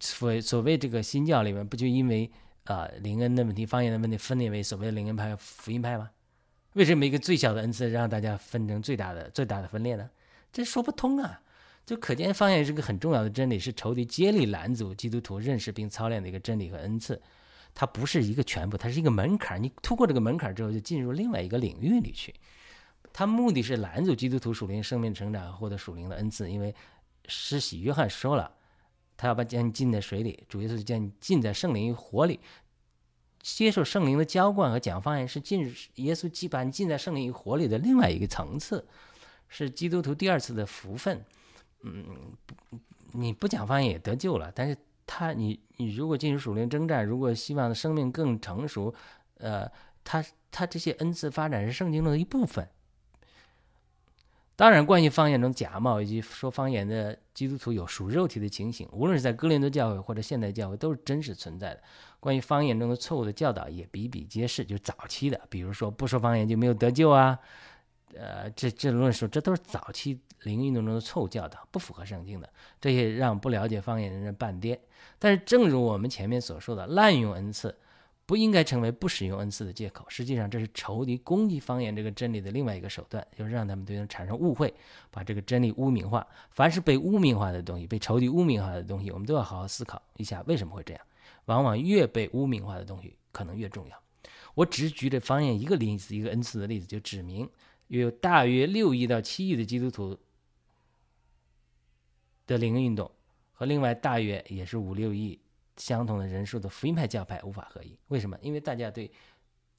[0.00, 2.30] 所所谓这个新教里面不就因为
[2.64, 6.10] 啊灵恩的问题、方言的问题分裂为所谓的灵恩派、福音派吗？
[6.74, 10.08] 为什么一个最小的恩赐让大家分成最大的、最大的分裂呢？
[10.52, 11.40] 这说不通啊！
[11.86, 17.20] 就可见，方言是个很重要的真理，是仇敌接力拦阻基督徒认识并操练的一个真理和恩赐。
[17.74, 19.62] 它不是一个全部，它是一个门槛。
[19.62, 22.32] 你突过这个门槛之后，就进入另外一个领域里去。
[23.12, 26.50] 它目的是拦阻基督徒属灵生命成长，获得属灵的恩赐。
[26.50, 26.74] 因为
[27.26, 28.50] 施洗约翰说了，
[29.16, 32.40] 他要把将你浸在水里，主要是将你浸在圣灵与火里。
[33.44, 38.86] 接受圣灵的浇灌和讲方言，是进耶稣既把你浸在圣灵与火里的另外一个层次，
[39.48, 41.22] 是基督徒第二次的福分。
[41.82, 42.32] 嗯，
[43.12, 44.50] 你不讲方言也得救了。
[44.54, 44.74] 但是
[45.06, 48.94] 他，你你如果进入属灵征战，如果希望生命更成熟，
[49.36, 49.70] 呃，
[50.02, 52.66] 他他这些恩赐发展是圣经中的一部分。
[54.56, 61.82] 当然，关于方言中假冒以及说方言的基督徒有属肉体的情形，无论是在哥林多教会或者现代教会，都是真实存在的。
[62.24, 67.38] 关于方言中的错误的教导也比比皆是，就早期的，比如说不说方言就没有得救啊。
[68.14, 72.48] 呃，这这论述，这都是早期灵运动中的错误教导，不符合圣经的。
[72.80, 74.80] 这些让不了解方言的人半跌。
[75.18, 77.76] 但是，正如我们前面所说的，滥用恩赐
[78.24, 80.06] 不应该成为不使用恩赐的借口。
[80.08, 84.72] 实际上，这是仇敌攻击方言这个真理的另外一个手段，就是让他们对人产生误会，
[85.10, 86.26] 把这个真理污名化。
[86.52, 91.02] 凡是被污名化的东西，被仇敌污名化的东西，我们都要好好思考一下为什么会这样。
[91.46, 94.00] 往往越被污名化的东西，可能越重要。
[94.54, 97.48] 我只举这方言一个例子，一个恩赐的例子，就指明。
[97.88, 100.18] 有大约六亿到七亿的基督徒
[102.46, 103.10] 的灵运动，
[103.52, 105.38] 和另外大约也是五六亿
[105.76, 107.98] 相同的人数的福音派教派无法合一。
[108.08, 108.38] 为什么？
[108.40, 109.10] 因为大家对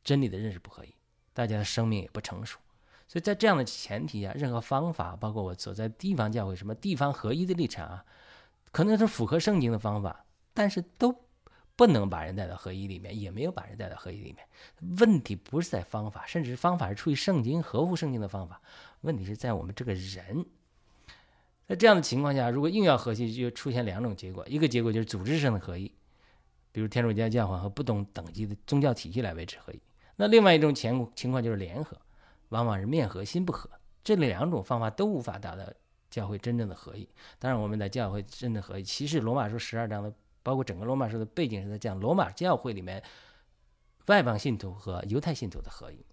[0.04, 0.93] 真理的认识不合一，
[1.34, 2.60] 大家的生命也不成熟。
[3.08, 8.06] 所以在这样的前提下，任何方法，包括我所在地方教会什么地方合一的立场啊，
[8.71, 11.25] 可能是符合圣经的方法，但是都。
[11.76, 14.48] 不能把人带到合一里面，也没有把人带到合一里面。
[14.98, 18.62] 问题不是在方法，甚至方法是出于圣经、合乎圣经的方法。
[19.02, 20.46] 问题是在我们这个人。
[21.68, 25.92] 在这样的情况下，如果硬要合一，就出现两种结果：一个结果就是组织上的合一，
[26.72, 29.78] 比如天主教教皇和不同等级的宗教体系来维持合一；
[30.16, 32.00] 那另外一种情情况就是联合，
[32.50, 33.70] 往往是面和心不和。
[34.04, 35.66] 这两种方法都无法达到
[36.10, 37.10] 教会真正的合一。
[37.40, 40.14] 当然，我们在教会真正合一，其实罗马书十二章的。
[40.46, 43.02] 包括整个罗马书的背景是在讲罗马教会里面
[44.06, 46.06] 外邦信徒和犹太信徒的合一，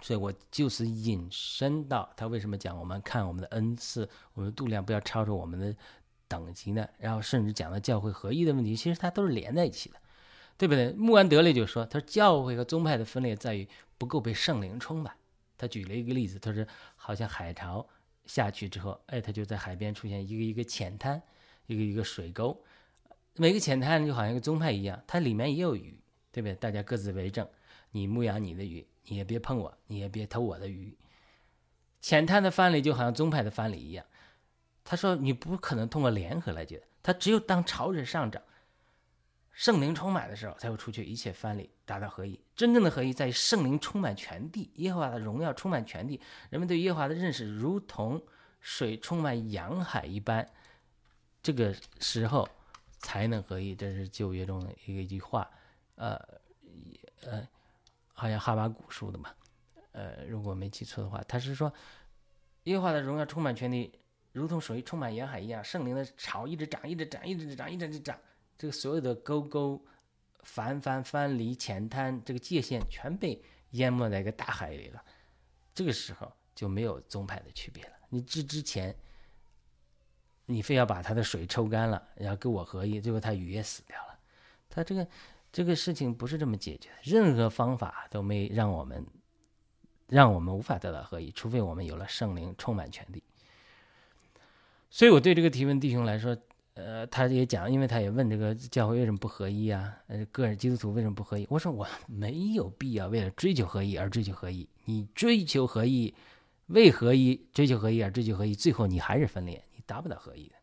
[0.00, 5.76] 所以我就是引申到他为什么讲我们看我们的恩赐，我们度量不要超出我们的
[6.26, 6.88] 等级呢？
[6.98, 9.96] 然后甚至讲到教会合一的问题，其实它都是连在一起的，
[10.56, 10.90] 对不对？
[10.92, 15.14] 穆安德烈就说，他说教会和宗派的分裂在于不够被圣灵充满。
[15.58, 17.86] 他举了一个例子，他说好像海潮
[18.24, 21.22] 下去之后，哎，他就在海边出现一个一个浅滩，
[21.66, 22.58] 一个一个水沟。
[23.36, 25.98] 每个浅滩就好像一个宗派一样，它里面也有鱼，
[26.30, 26.54] 对不对？
[26.54, 27.48] 大家各自为政，
[27.90, 30.96] 你牧养你的鱼，你也别碰我，你也别偷我的鱼。
[32.00, 34.06] 浅滩的藩篱就好像宗派的藩篱一样，
[34.84, 38.40] 他说你不可能通过联合来解决，他只有当朝日上涨，
[39.50, 42.38] 圣灵充满的时候，才会除去一切藩篱，达到合一。
[42.54, 48.22] 真正的合一在于圣灵充满全地，耶和华的荣耀充满全地，人们对耶和华的认识如同
[48.60, 50.48] 水充满洋海一般。
[51.42, 52.48] 这个时候。
[53.04, 55.46] 才能合一，这是旧约中的一个一句话，
[55.96, 56.16] 呃，
[57.20, 57.46] 呃，
[58.14, 59.30] 好像哈巴古书的嘛，
[59.92, 61.70] 呃，如果没记错的话，他是说，
[62.62, 63.92] 耶和华的荣耀充满全地，
[64.32, 68.18] 如同水充满沿海一样，圣灵的潮一直涨，一直涨，一直涨，一直涨，
[68.56, 69.84] 这个所有的沟沟、
[70.44, 73.38] 翻翻翻离、浅滩，这个界限全被
[73.72, 75.04] 淹没在一个大海里了，
[75.74, 77.92] 这个时候就没有宗派的区别了。
[78.08, 78.96] 你之之前。
[80.46, 84.18] 你非要把他的水抽干了，然后跟我合一，最后他鱼也死掉了。
[84.68, 85.06] 他这个
[85.52, 89.06] 这个事情不是这么解决的，任何方法都没让我们
[90.08, 93.22] 让我们无法得到合一，除非我们有了圣灵充满全地。
[94.90, 96.36] 所以我对这个提问弟兄来说，
[96.74, 99.96] 呃，他也讲，因为他也问这个教会为什么不合一啊？
[100.08, 101.46] 呃，个人基督徒为什么不合一？
[101.48, 104.68] 我说我没有必要为了追求合一而追求合一。
[104.84, 106.14] 你追求合一，
[106.66, 109.64] 为合一追求合一而追求合一，最后你还是分裂。
[109.86, 110.54] 达不到合一的，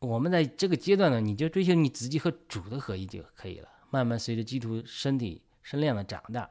[0.00, 3.68] 我们在这个阶段呢，你就追求你自己和主的合一就可以了。
[3.90, 6.50] 慢慢随着基督身体身量的长大，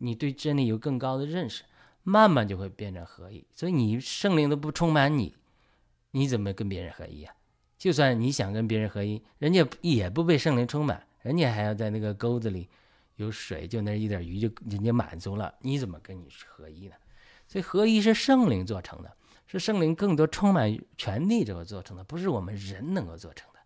[0.00, 1.64] 你对真理有更高的认识，
[2.02, 3.44] 慢慢就会变成合一。
[3.52, 5.34] 所以你圣灵都不充满你，
[6.10, 7.34] 你怎么跟别人合一啊？
[7.78, 12.68] 就算你想跟别人合一，人家也不被圣灵充满，人家还要在那个沟子里
[13.16, 16.94] 有水，就那一点鱼就人家满足了，你怎么跟你合一呢？
[17.48, 19.16] 所以合一是圣灵做成的。
[19.46, 23.60] 是圣灵更多充满权力之后做成的，不是我们人能够做成的。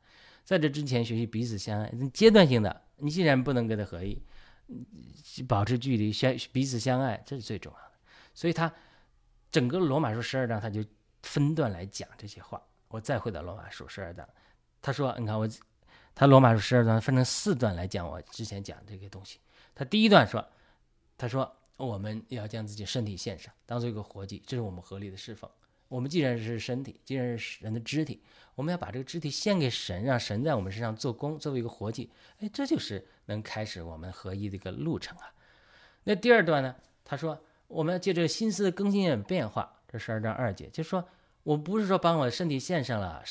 [0.45, 2.83] 在这之前，学习彼此相爱，阶段性的。
[2.97, 4.21] 你既然不能跟他合一，
[5.47, 7.95] 保持距离，相彼此相爱，这是最重要的。
[8.33, 8.73] 所以他
[9.51, 10.85] 整个罗马书十二章，他就
[11.23, 12.63] 分段来讲这些话。
[12.89, 14.27] 我再回到罗马书十二章，
[14.81, 15.49] 他说：“你看我，
[16.15, 19.41] 他罗马书十二章分成四段来讲我之前讲这个东西。
[19.75, 20.47] 他第一段说，
[21.19, 25.51] 他说我们要将自己身体献上，当做一个活祭，这是我们合理的侍奉。”
[25.89, 28.21] 我们既然是身体，既然是人的肢体，
[28.55, 32.11] 我们要把这个肢体献给神，让神在我们身上做工，作为一个活祭。
[32.41, 35.33] 哎，这就是能开始我们合一的一个路程啊。
[36.05, 36.75] 那第二段呢？
[37.05, 39.73] 他说，我们要借着心思的更新变化。
[39.89, 41.07] 这十二章二节，就是说
[41.45, 43.23] 我不是说把我身体献上了，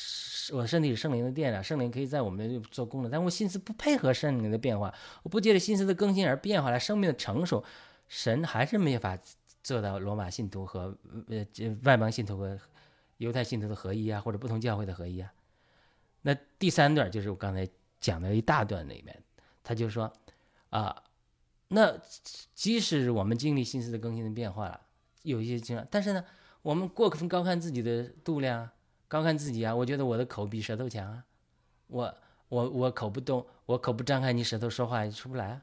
[0.52, 7.62] 我身体是圣灵的殿啊，圣灵可以在我们做工的，但我心思不配合圣灵的变化，我不借着心思的更新而变化来生命的成熟，
[8.08, 9.18] 神还是没法。
[9.66, 10.96] 做到罗马信徒和
[11.26, 11.44] 呃
[11.82, 12.56] 外邦信徒和
[13.16, 15.32] 犹太信徒的合一啊，或者不同教会的合一啊。
[16.22, 19.20] 那第三段就是我刚才讲的一大段里面，
[19.64, 20.12] 他就说
[20.70, 21.02] 啊，
[21.66, 22.00] 那
[22.54, 24.80] 即使我们经历心思的更新的变化了，
[25.22, 26.24] 有一些情况，但是呢，
[26.62, 28.70] 我们过分高看自己的度量，
[29.08, 29.74] 高看自己啊。
[29.74, 31.24] 我觉得我的口比舌头强啊，
[31.88, 32.14] 我
[32.50, 35.62] 我我口不动，我口不张开，你舌头说话也出不来啊。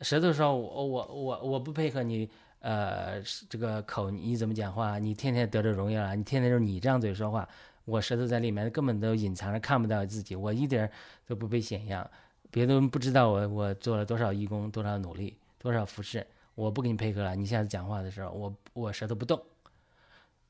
[0.00, 2.28] 舌头说我我我我不配合你。
[2.66, 4.98] 呃，这个口你怎么讲话？
[4.98, 7.48] 你天天得着荣耀了，你天天就是你张嘴说话，
[7.84, 10.90] 我舌头在里面根本都隐藏着，看不到自己，我一点
[11.28, 12.10] 都不被显扬，
[12.50, 19.40] 别人不知道我我做了多少义工，多少努力，多少服饰，我不跟你配合了，你下次讲话的时候，我我舌头不动，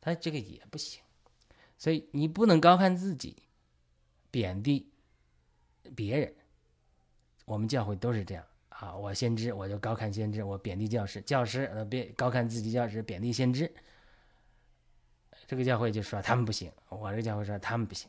[0.00, 1.02] 他这个也不行，
[1.76, 3.36] 所以你不能高看自己，
[4.30, 4.90] 贬低
[5.94, 6.34] 别人，
[7.44, 8.42] 我们教会都是这样。
[8.78, 13.72] 啊，我先知，我就高看先知，我贬低教师，教师呃别高看自己教师，贬低先知。
[15.46, 18.08] 这个教会就说他们不行，我这个教会说他们不行，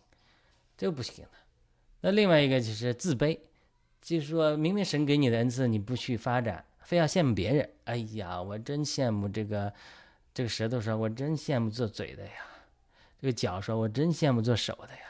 [0.75, 1.31] 这个不行的。
[2.01, 3.39] 那另外一个就是自卑，
[4.01, 7.69] 就是说明明神给你的恩赐你不去发展，非要羡慕别人。
[7.85, 9.73] 哎呀，我真羡慕这个
[10.33, 12.31] 这个舌头说，我真羡慕做嘴的呀。
[13.21, 15.01] 这个脚说，我真羡慕做手的呀。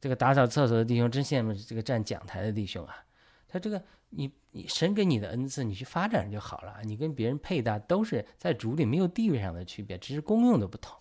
[0.00, 3.04] 这个打扫厕所的弟兄真羡慕这个站讲台的弟兄啊。
[3.48, 6.80] 他这个你你神给你的恩赐，你去发展就好了。
[6.84, 10.96] 你跟别人配搭都是在主里没有地位上的区别，只是功用的不同。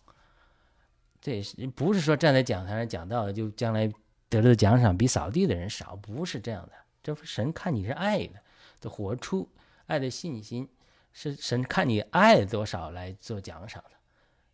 [1.22, 3.92] 这是不是说站在讲台上讲道就将来
[4.30, 5.96] 得了的奖赏比扫地的人少？
[5.98, 6.72] 不是这样的。
[7.04, 8.36] 这神看你是爱的，
[8.80, 9.50] 的活出
[9.88, 10.70] 爱的信心，
[11.12, 13.92] 是神看你爱多少来做奖赏的。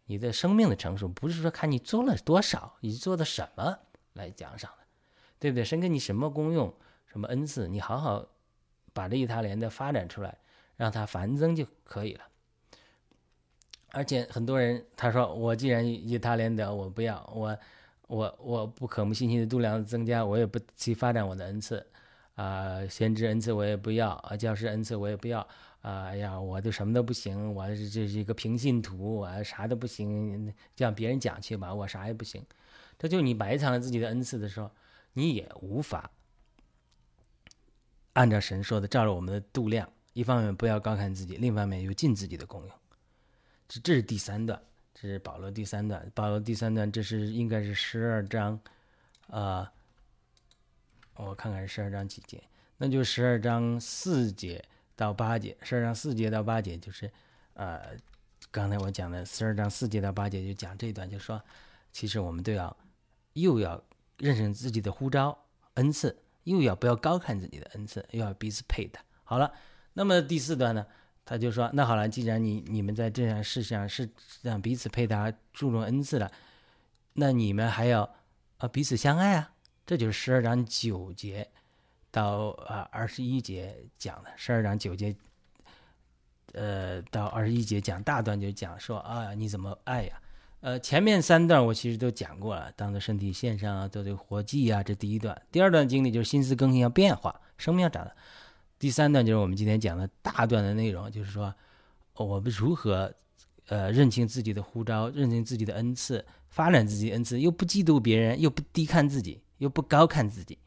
[0.05, 3.77] 你的生命的成熟，不是说看你做了多少，你做的什么
[4.13, 4.85] 来奖赏的，
[5.39, 5.65] 对不对？
[5.65, 6.73] 神给你什么功用？
[7.07, 7.67] 什么恩赐？
[7.67, 8.25] 你好好
[8.95, 10.37] 把这一他连的发展出来，
[10.77, 12.21] 让它繁增就可以了。
[13.91, 17.57] 而且很多人他说：“我既然以他连德，我不要我
[18.07, 21.85] 我我不可慕信心的度量增加，我也不去发展我的恩赐
[22.35, 25.39] 啊，先知恩赐我也不要啊，教师恩赐我也不要
[25.81, 26.05] 啊。
[26.05, 32.41] 哎呀，我就什么都不行，我这是一个平信徒，我啥都不行，让别人讲去吧，我啥也不行。
[32.97, 34.71] 这就你埋藏了自己的恩赐的时候，
[35.13, 36.09] 你也无法。”
[38.15, 42.71] 按照神说的，照着我们的度量，一方面不要高看自己，另一方面又尽自己的功用。
[43.67, 44.61] 这这是第三段，
[44.93, 46.09] 这是保罗第三段。
[46.15, 48.57] 保罗第三段，这是应该是十二章，
[49.27, 49.69] 啊，
[51.15, 52.41] 我看看十二章几节？
[52.77, 54.63] 那就十二章四节
[54.95, 55.57] 到八节。
[55.61, 57.11] 十二章四节到八节就是，
[57.53, 57.97] 呃，
[58.49, 61.41] 刚才我讲的十二章四节到八节就讲这一段，就说，
[61.91, 62.77] 其实我们都要
[63.33, 63.83] 又要
[64.19, 65.37] 认识自己的呼召
[65.73, 66.17] 恩赐。
[66.45, 68.97] 又要不要高看自己的恩赐，又要彼此配的。
[69.23, 69.51] 好了，
[69.93, 70.85] 那么第四段呢？
[71.27, 74.07] 他就说：“那好了，既然你你们在这样事上是
[74.43, 76.31] 让彼此配搭、注重恩赐了，
[77.13, 78.07] 那你们还要
[78.59, 79.51] 啊彼此相爱啊。”
[79.87, 81.49] 这就是十二章九节
[82.11, 84.29] 到啊二十一节讲的。
[84.35, 85.15] 十二章九节，
[86.53, 90.21] 呃，到二十一节讲大段就讲说啊，你怎么爱呀？
[90.65, 95.39] 呃，前面三段我其实都讲过了，当做身体线上啊，做这个活计啊，这第一段。
[95.51, 98.11] 第二段经历就是心思更新要变化，生命要长大。
[98.79, 101.53] 第三段就是我们今天讲的大段的内容，就是说
[102.15, 103.13] 我们如何
[103.67, 110.57] 呃认清自己的呼召，认清自己的恩赐，发展自己恩赐，又不嫉妒别人，又不低看自己，又不高看自己。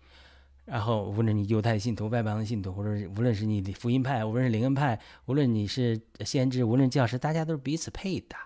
[0.64, 8.38] 然后，无论你犹太信徒、外邦的信徒，或者无论是你的福音派，无论是灵恩派，无论你是先知，无论教师，大家都是彼此配搭。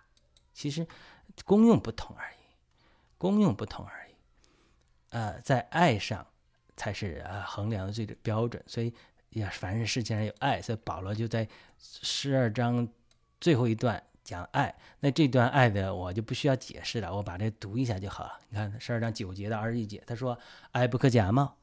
[0.54, 0.86] 其实
[1.44, 2.36] 功用不同而已，
[3.18, 4.12] 功用不同而已。
[5.10, 6.26] 呃，在爱上
[6.76, 8.62] 才是呃衡量的最标准。
[8.66, 8.94] 所以，
[9.30, 12.88] 呀，凡是世界上有爱，所以保罗就在十二章
[13.40, 14.74] 最后一段讲爱。
[15.00, 18.40] 那这段爱的我就不需要解释了，我把这读一下就好了。
[18.48, 20.38] 你看十二章九节到二十一节，他说
[20.72, 21.58] ：“爱不可假冒。”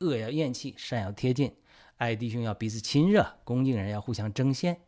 [0.00, 1.56] 恶要厌弃，善要贴近，
[1.96, 4.80] 爱弟兄要彼此亲热，恭敬人要互相争先，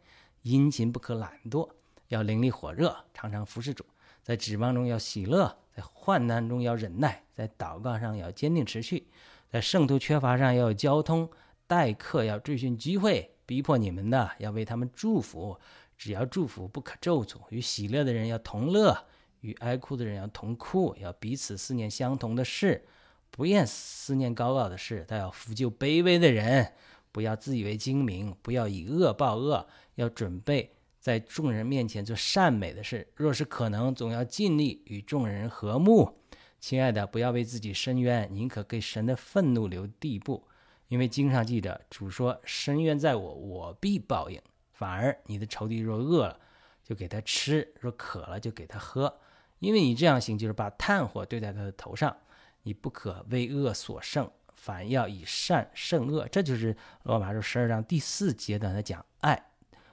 [0.43, 1.69] 殷勤不可懒惰，
[2.07, 3.85] 要灵力火热，常常服侍主，
[4.23, 9.07] 在指望中要喜乐，在患难中要忍耐，在祷告上要坚定持续，
[9.51, 11.31] 在圣徒缺乏上要有交通，
[11.67, 15.59] 待客要追寻机会，逼迫你们的要为他们祝福，
[15.97, 19.07] 只要祝福不可咒诅，与喜乐的人要同乐，
[19.41, 22.85] 与哀哭的人要同哭，要彼此思念相同的事。
[23.33, 26.73] 不厌思念高傲的事，但要扶救卑微的人。
[27.13, 33.09] 不要自以为精明，不要以恶报恶，要准备在众人面前做善美的事。
[33.17, 36.21] 若是可能，总要尽力与众人和睦。
[36.61, 40.47] 亲爱的，不要为自己伸冤，宁可给神的愤怒留地步。
[40.89, 44.41] 因为经上记着，主说：“伸冤在我，我必报应。”
[44.73, 46.39] 反而，你的仇敌若饿了，
[46.83, 49.21] 就给他吃；若渴了，就给他喝。
[49.61, 52.17] 因为你这样行，就是把炭火堆在他的头上。
[52.63, 56.29] 你不可为恶所胜，反要以善胜恶。
[56.29, 59.50] 这就是罗马书十二章第四节段的讲爱。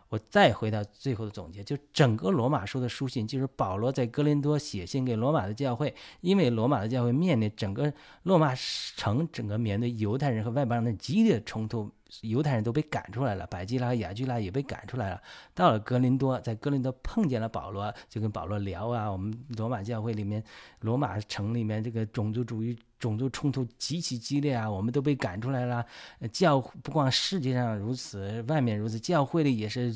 [0.10, 7.94] 我再回到最后的总结，就整个罗马书的书信，就是保罗在哥林多写信给罗马的教会，因为罗马的教会面临整个
[8.24, 11.92] 罗马城整个面对犹太人和外邦人的激烈冲突。
[12.22, 15.22] 犹太人都被赶出来了，百基拉和、雅居拉也被赶出来了。
[15.54, 19.12] 到了格林多，在格林多碰见了保罗，就跟保罗聊啊。
[19.12, 20.42] 我们罗马教会里面，
[20.80, 24.70] 罗马城里面这个种族主义、种族冲突极其激烈啊。
[24.70, 25.86] 我们都被赶出来了。
[26.32, 29.96] 教不光世界上如此，外面如此，教会里也是，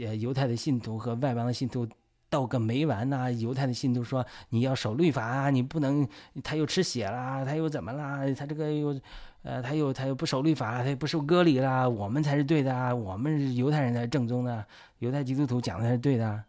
[0.00, 1.86] 呃，犹太的信徒和外邦的信徒
[2.28, 3.30] 斗个没完呐。
[3.30, 6.06] 犹太的信徒说：“你要守律法啊，你不能，
[6.42, 8.20] 他又吃血啦，他又怎么啦？
[8.36, 8.98] 他这个又。”
[9.44, 12.94] 呃，他又他又不守律法，他又不受割礼了，我们才是对的啊！
[12.94, 14.64] 我们犹太人才是正宗的，
[15.00, 16.42] 犹太基督徒讲的才是对的。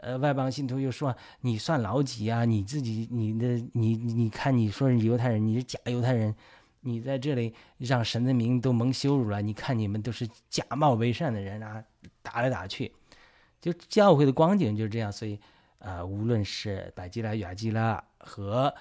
[0.00, 2.44] 呃，外邦信徒又说你算老几啊？
[2.44, 6.34] 你自己你的你你看你说是犹太人，你是假犹太人，
[6.80, 9.40] 你在这里让神的名都蒙羞辱了。
[9.40, 11.82] 你看你们都是假冒为善的人啊，
[12.22, 12.92] 打来打去，
[13.60, 15.10] 就教会的光景就是这样。
[15.10, 15.38] 所以，
[15.78, 18.74] 呃，无论是百基拉、雅基拉和。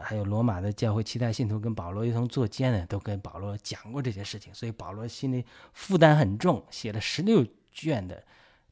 [0.00, 8.22] 还有罗马的教会其他信徒跟保罗一同作监的，都跟保罗讲过这些事情，所以保罗心里负担很重，写了十六卷的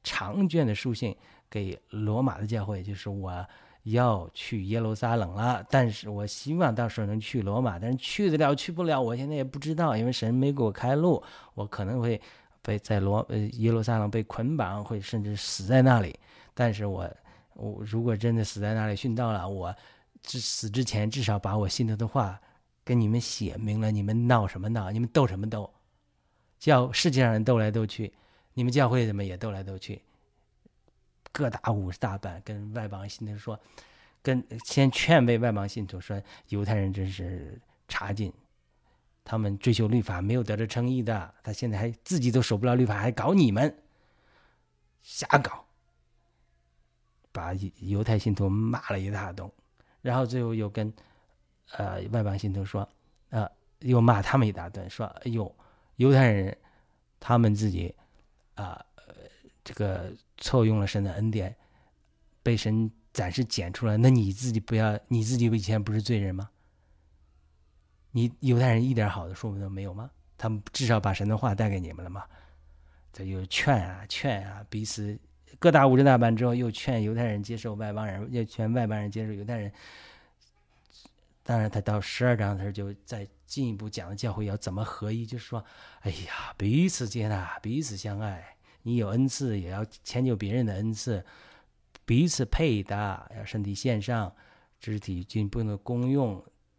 [0.04, 1.16] 长卷的书信
[1.50, 3.46] 给罗马的教会，就是我
[3.84, 11.22] 要去耶路撒冷了，但是我希望到时候能去罗马，但是去得了去不了，我现在也不知道，因为神没给我开路，
[11.54, 12.20] 我可能会
[12.62, 16.18] 被在罗呃耶路撒冷被捆绑，会甚至死在那里，
[16.54, 17.08] 但是我
[17.54, 19.74] 我如果真的死在那里殉道了，我。
[20.22, 22.40] 至死之前，至少把我心头的话
[22.82, 23.92] 跟你们写明了。
[23.92, 24.90] 你们闹什么闹？
[24.90, 25.70] 你们斗什么斗？
[26.58, 28.12] 教世界上人斗来斗去，
[28.54, 30.02] 你们教会怎么也斗来斗去？
[31.36, 33.60] 各打五十大板，跟外邦信徒说，
[34.22, 36.18] 跟先劝慰外邦信徒说，
[36.48, 38.32] 犹太人真是差劲，
[39.22, 43.82] 他们追求律法没有得着称义的，他现在还自己都守不了律法，还搞你们，
[45.02, 45.66] 瞎搞，
[47.32, 49.52] 把犹太信徒骂了一大通。
[50.00, 50.90] 然后最后又跟，
[51.72, 52.88] 呃，外邦信徒说，
[53.28, 53.46] 呃，
[53.80, 55.54] 又骂他们一大顿，说，哎呦，
[55.96, 56.56] 犹太人，
[57.20, 57.94] 他们自己，
[58.54, 58.82] 啊，
[59.62, 61.56] 这个错用了神的恩典，
[62.42, 66.50] 被神暂时捡出来，那你自己不要，你自己以前不是罪人吗？
[68.12, 70.10] 你犹太人一点好的说明都没有吗？
[70.38, 72.24] 他们至少把神的话带给你们了吗？
[73.12, 75.18] 这就劝啊劝啊，彼此。
[75.58, 79.72] 各打五十大板之后，又劝犹太人接受外邦人，又劝外邦人接受犹太人。
[81.42, 85.64] 当然，他到十二章，的时候就再进一步讲了教会要怎么合一，就是说，
[86.00, 88.55] 哎呀，彼此接纳，彼此相爱。
[88.86, 91.26] 你有恩赐，也要迁就别人的恩赐，
[92.04, 94.32] 彼此配搭，要身体线上，
[94.78, 96.36] 肢体进步的功用，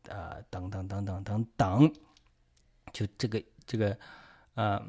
[0.09, 1.93] 啊，等等等等等等，
[2.93, 3.99] 就这个这个，
[4.53, 4.87] 啊，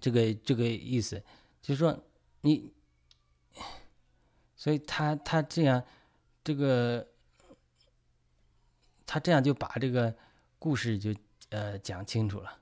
[0.00, 1.18] 这个这个意思，
[1.62, 1.98] 就是说
[2.42, 2.72] 你。
[4.60, 5.80] 所以他他这样，
[6.42, 7.06] 这个
[9.06, 10.12] 他这样就把这个
[10.58, 11.14] 故事就
[11.50, 12.58] 呃讲清楚了，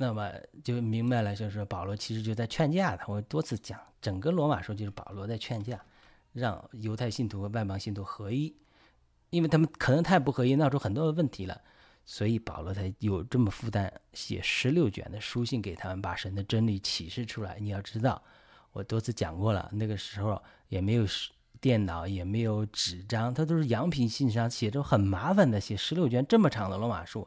[0.00, 0.32] 那么
[0.62, 3.08] 就明白了，就是保罗其实就在劝架他。
[3.08, 5.78] 我多次讲，整个罗马书就是保罗在劝架，
[6.32, 8.54] 让犹太信徒和外邦信徒合一，
[9.30, 11.60] 因为他们可能太不合一，闹出很多的问题了，
[12.06, 17.58] 所以保罗才有这么负担，写十六卷的书信给他们，把神的真理启示出来。
[17.58, 18.22] 你要知道，
[18.70, 21.04] 我多次讲过了，那个时候也没有
[21.60, 27.26] 电脑，也没有纸张，他都是羊皮信上写着，很麻烦的，写十六卷这么长的罗马书，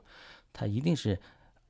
[0.53, 1.19] 他一定是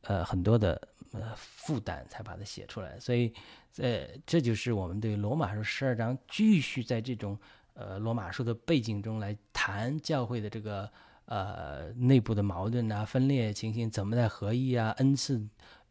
[0.02, 3.34] 呃很多的呃负担才把它写出来，所以。
[3.78, 7.40] 呃，这就是我们对罗马书十二章继续在这种
[7.74, 10.92] 呃罗马书的背景中来谈教会的这个
[11.24, 15.42] 呃内部的矛盾啊、分裂情形怎么在合一啊、恩赐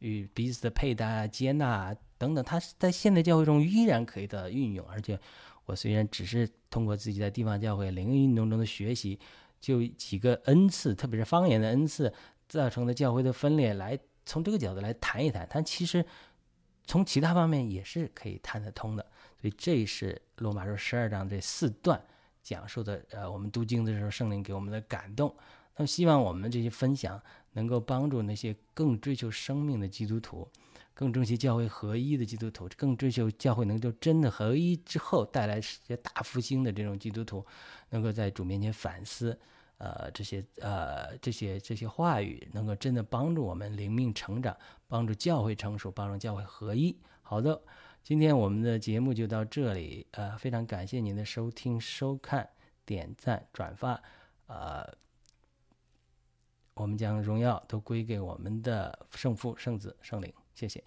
[0.00, 4.86] 与彼此的配搭啊、接纳啊等等，它在现代教会中依然可以的运用。
[4.86, 5.18] 而且
[5.64, 9.18] 我虽然只是通过自己在地方教会灵运动中的学习，
[9.58, 12.12] 就几个恩赐，特别是方言的恩赐
[12.46, 13.98] 造成的教会的分裂，来
[14.30, 16.04] 从这个角度来谈一谈，但其实。
[16.86, 19.06] 从其他方面也是可以谈得通的，
[19.40, 22.02] 所以这是罗马书十二章这四段
[22.42, 23.04] 讲述的。
[23.10, 25.32] 呃，我们读经的时候，圣灵给我们的感动。
[25.76, 27.20] 那么，希望我们这些分享
[27.52, 30.48] 能够帮助那些更追求生命的基督徒，
[30.92, 37.46] 更追求教会合一的基督徒，更追求教会能够真的合一之后带来世界大复兴的这种基督徒，
[37.90, 39.38] 能够在主面前反思。
[39.80, 44.54] 呃，这些呃，这些这些话语能够真的帮助我们灵命成长，
[44.86, 46.94] 帮助教会成熟，帮助教会合一。
[47.22, 47.58] 好的，
[48.02, 50.06] 今天我们的节目就到这里。
[50.10, 52.46] 呃，非常感谢您的收听、收看、
[52.84, 53.98] 点赞、转发。
[54.48, 54.86] 呃，
[56.74, 60.30] 我们将荣耀都归给我们的圣父、圣子、圣灵。
[60.54, 60.84] 谢谢。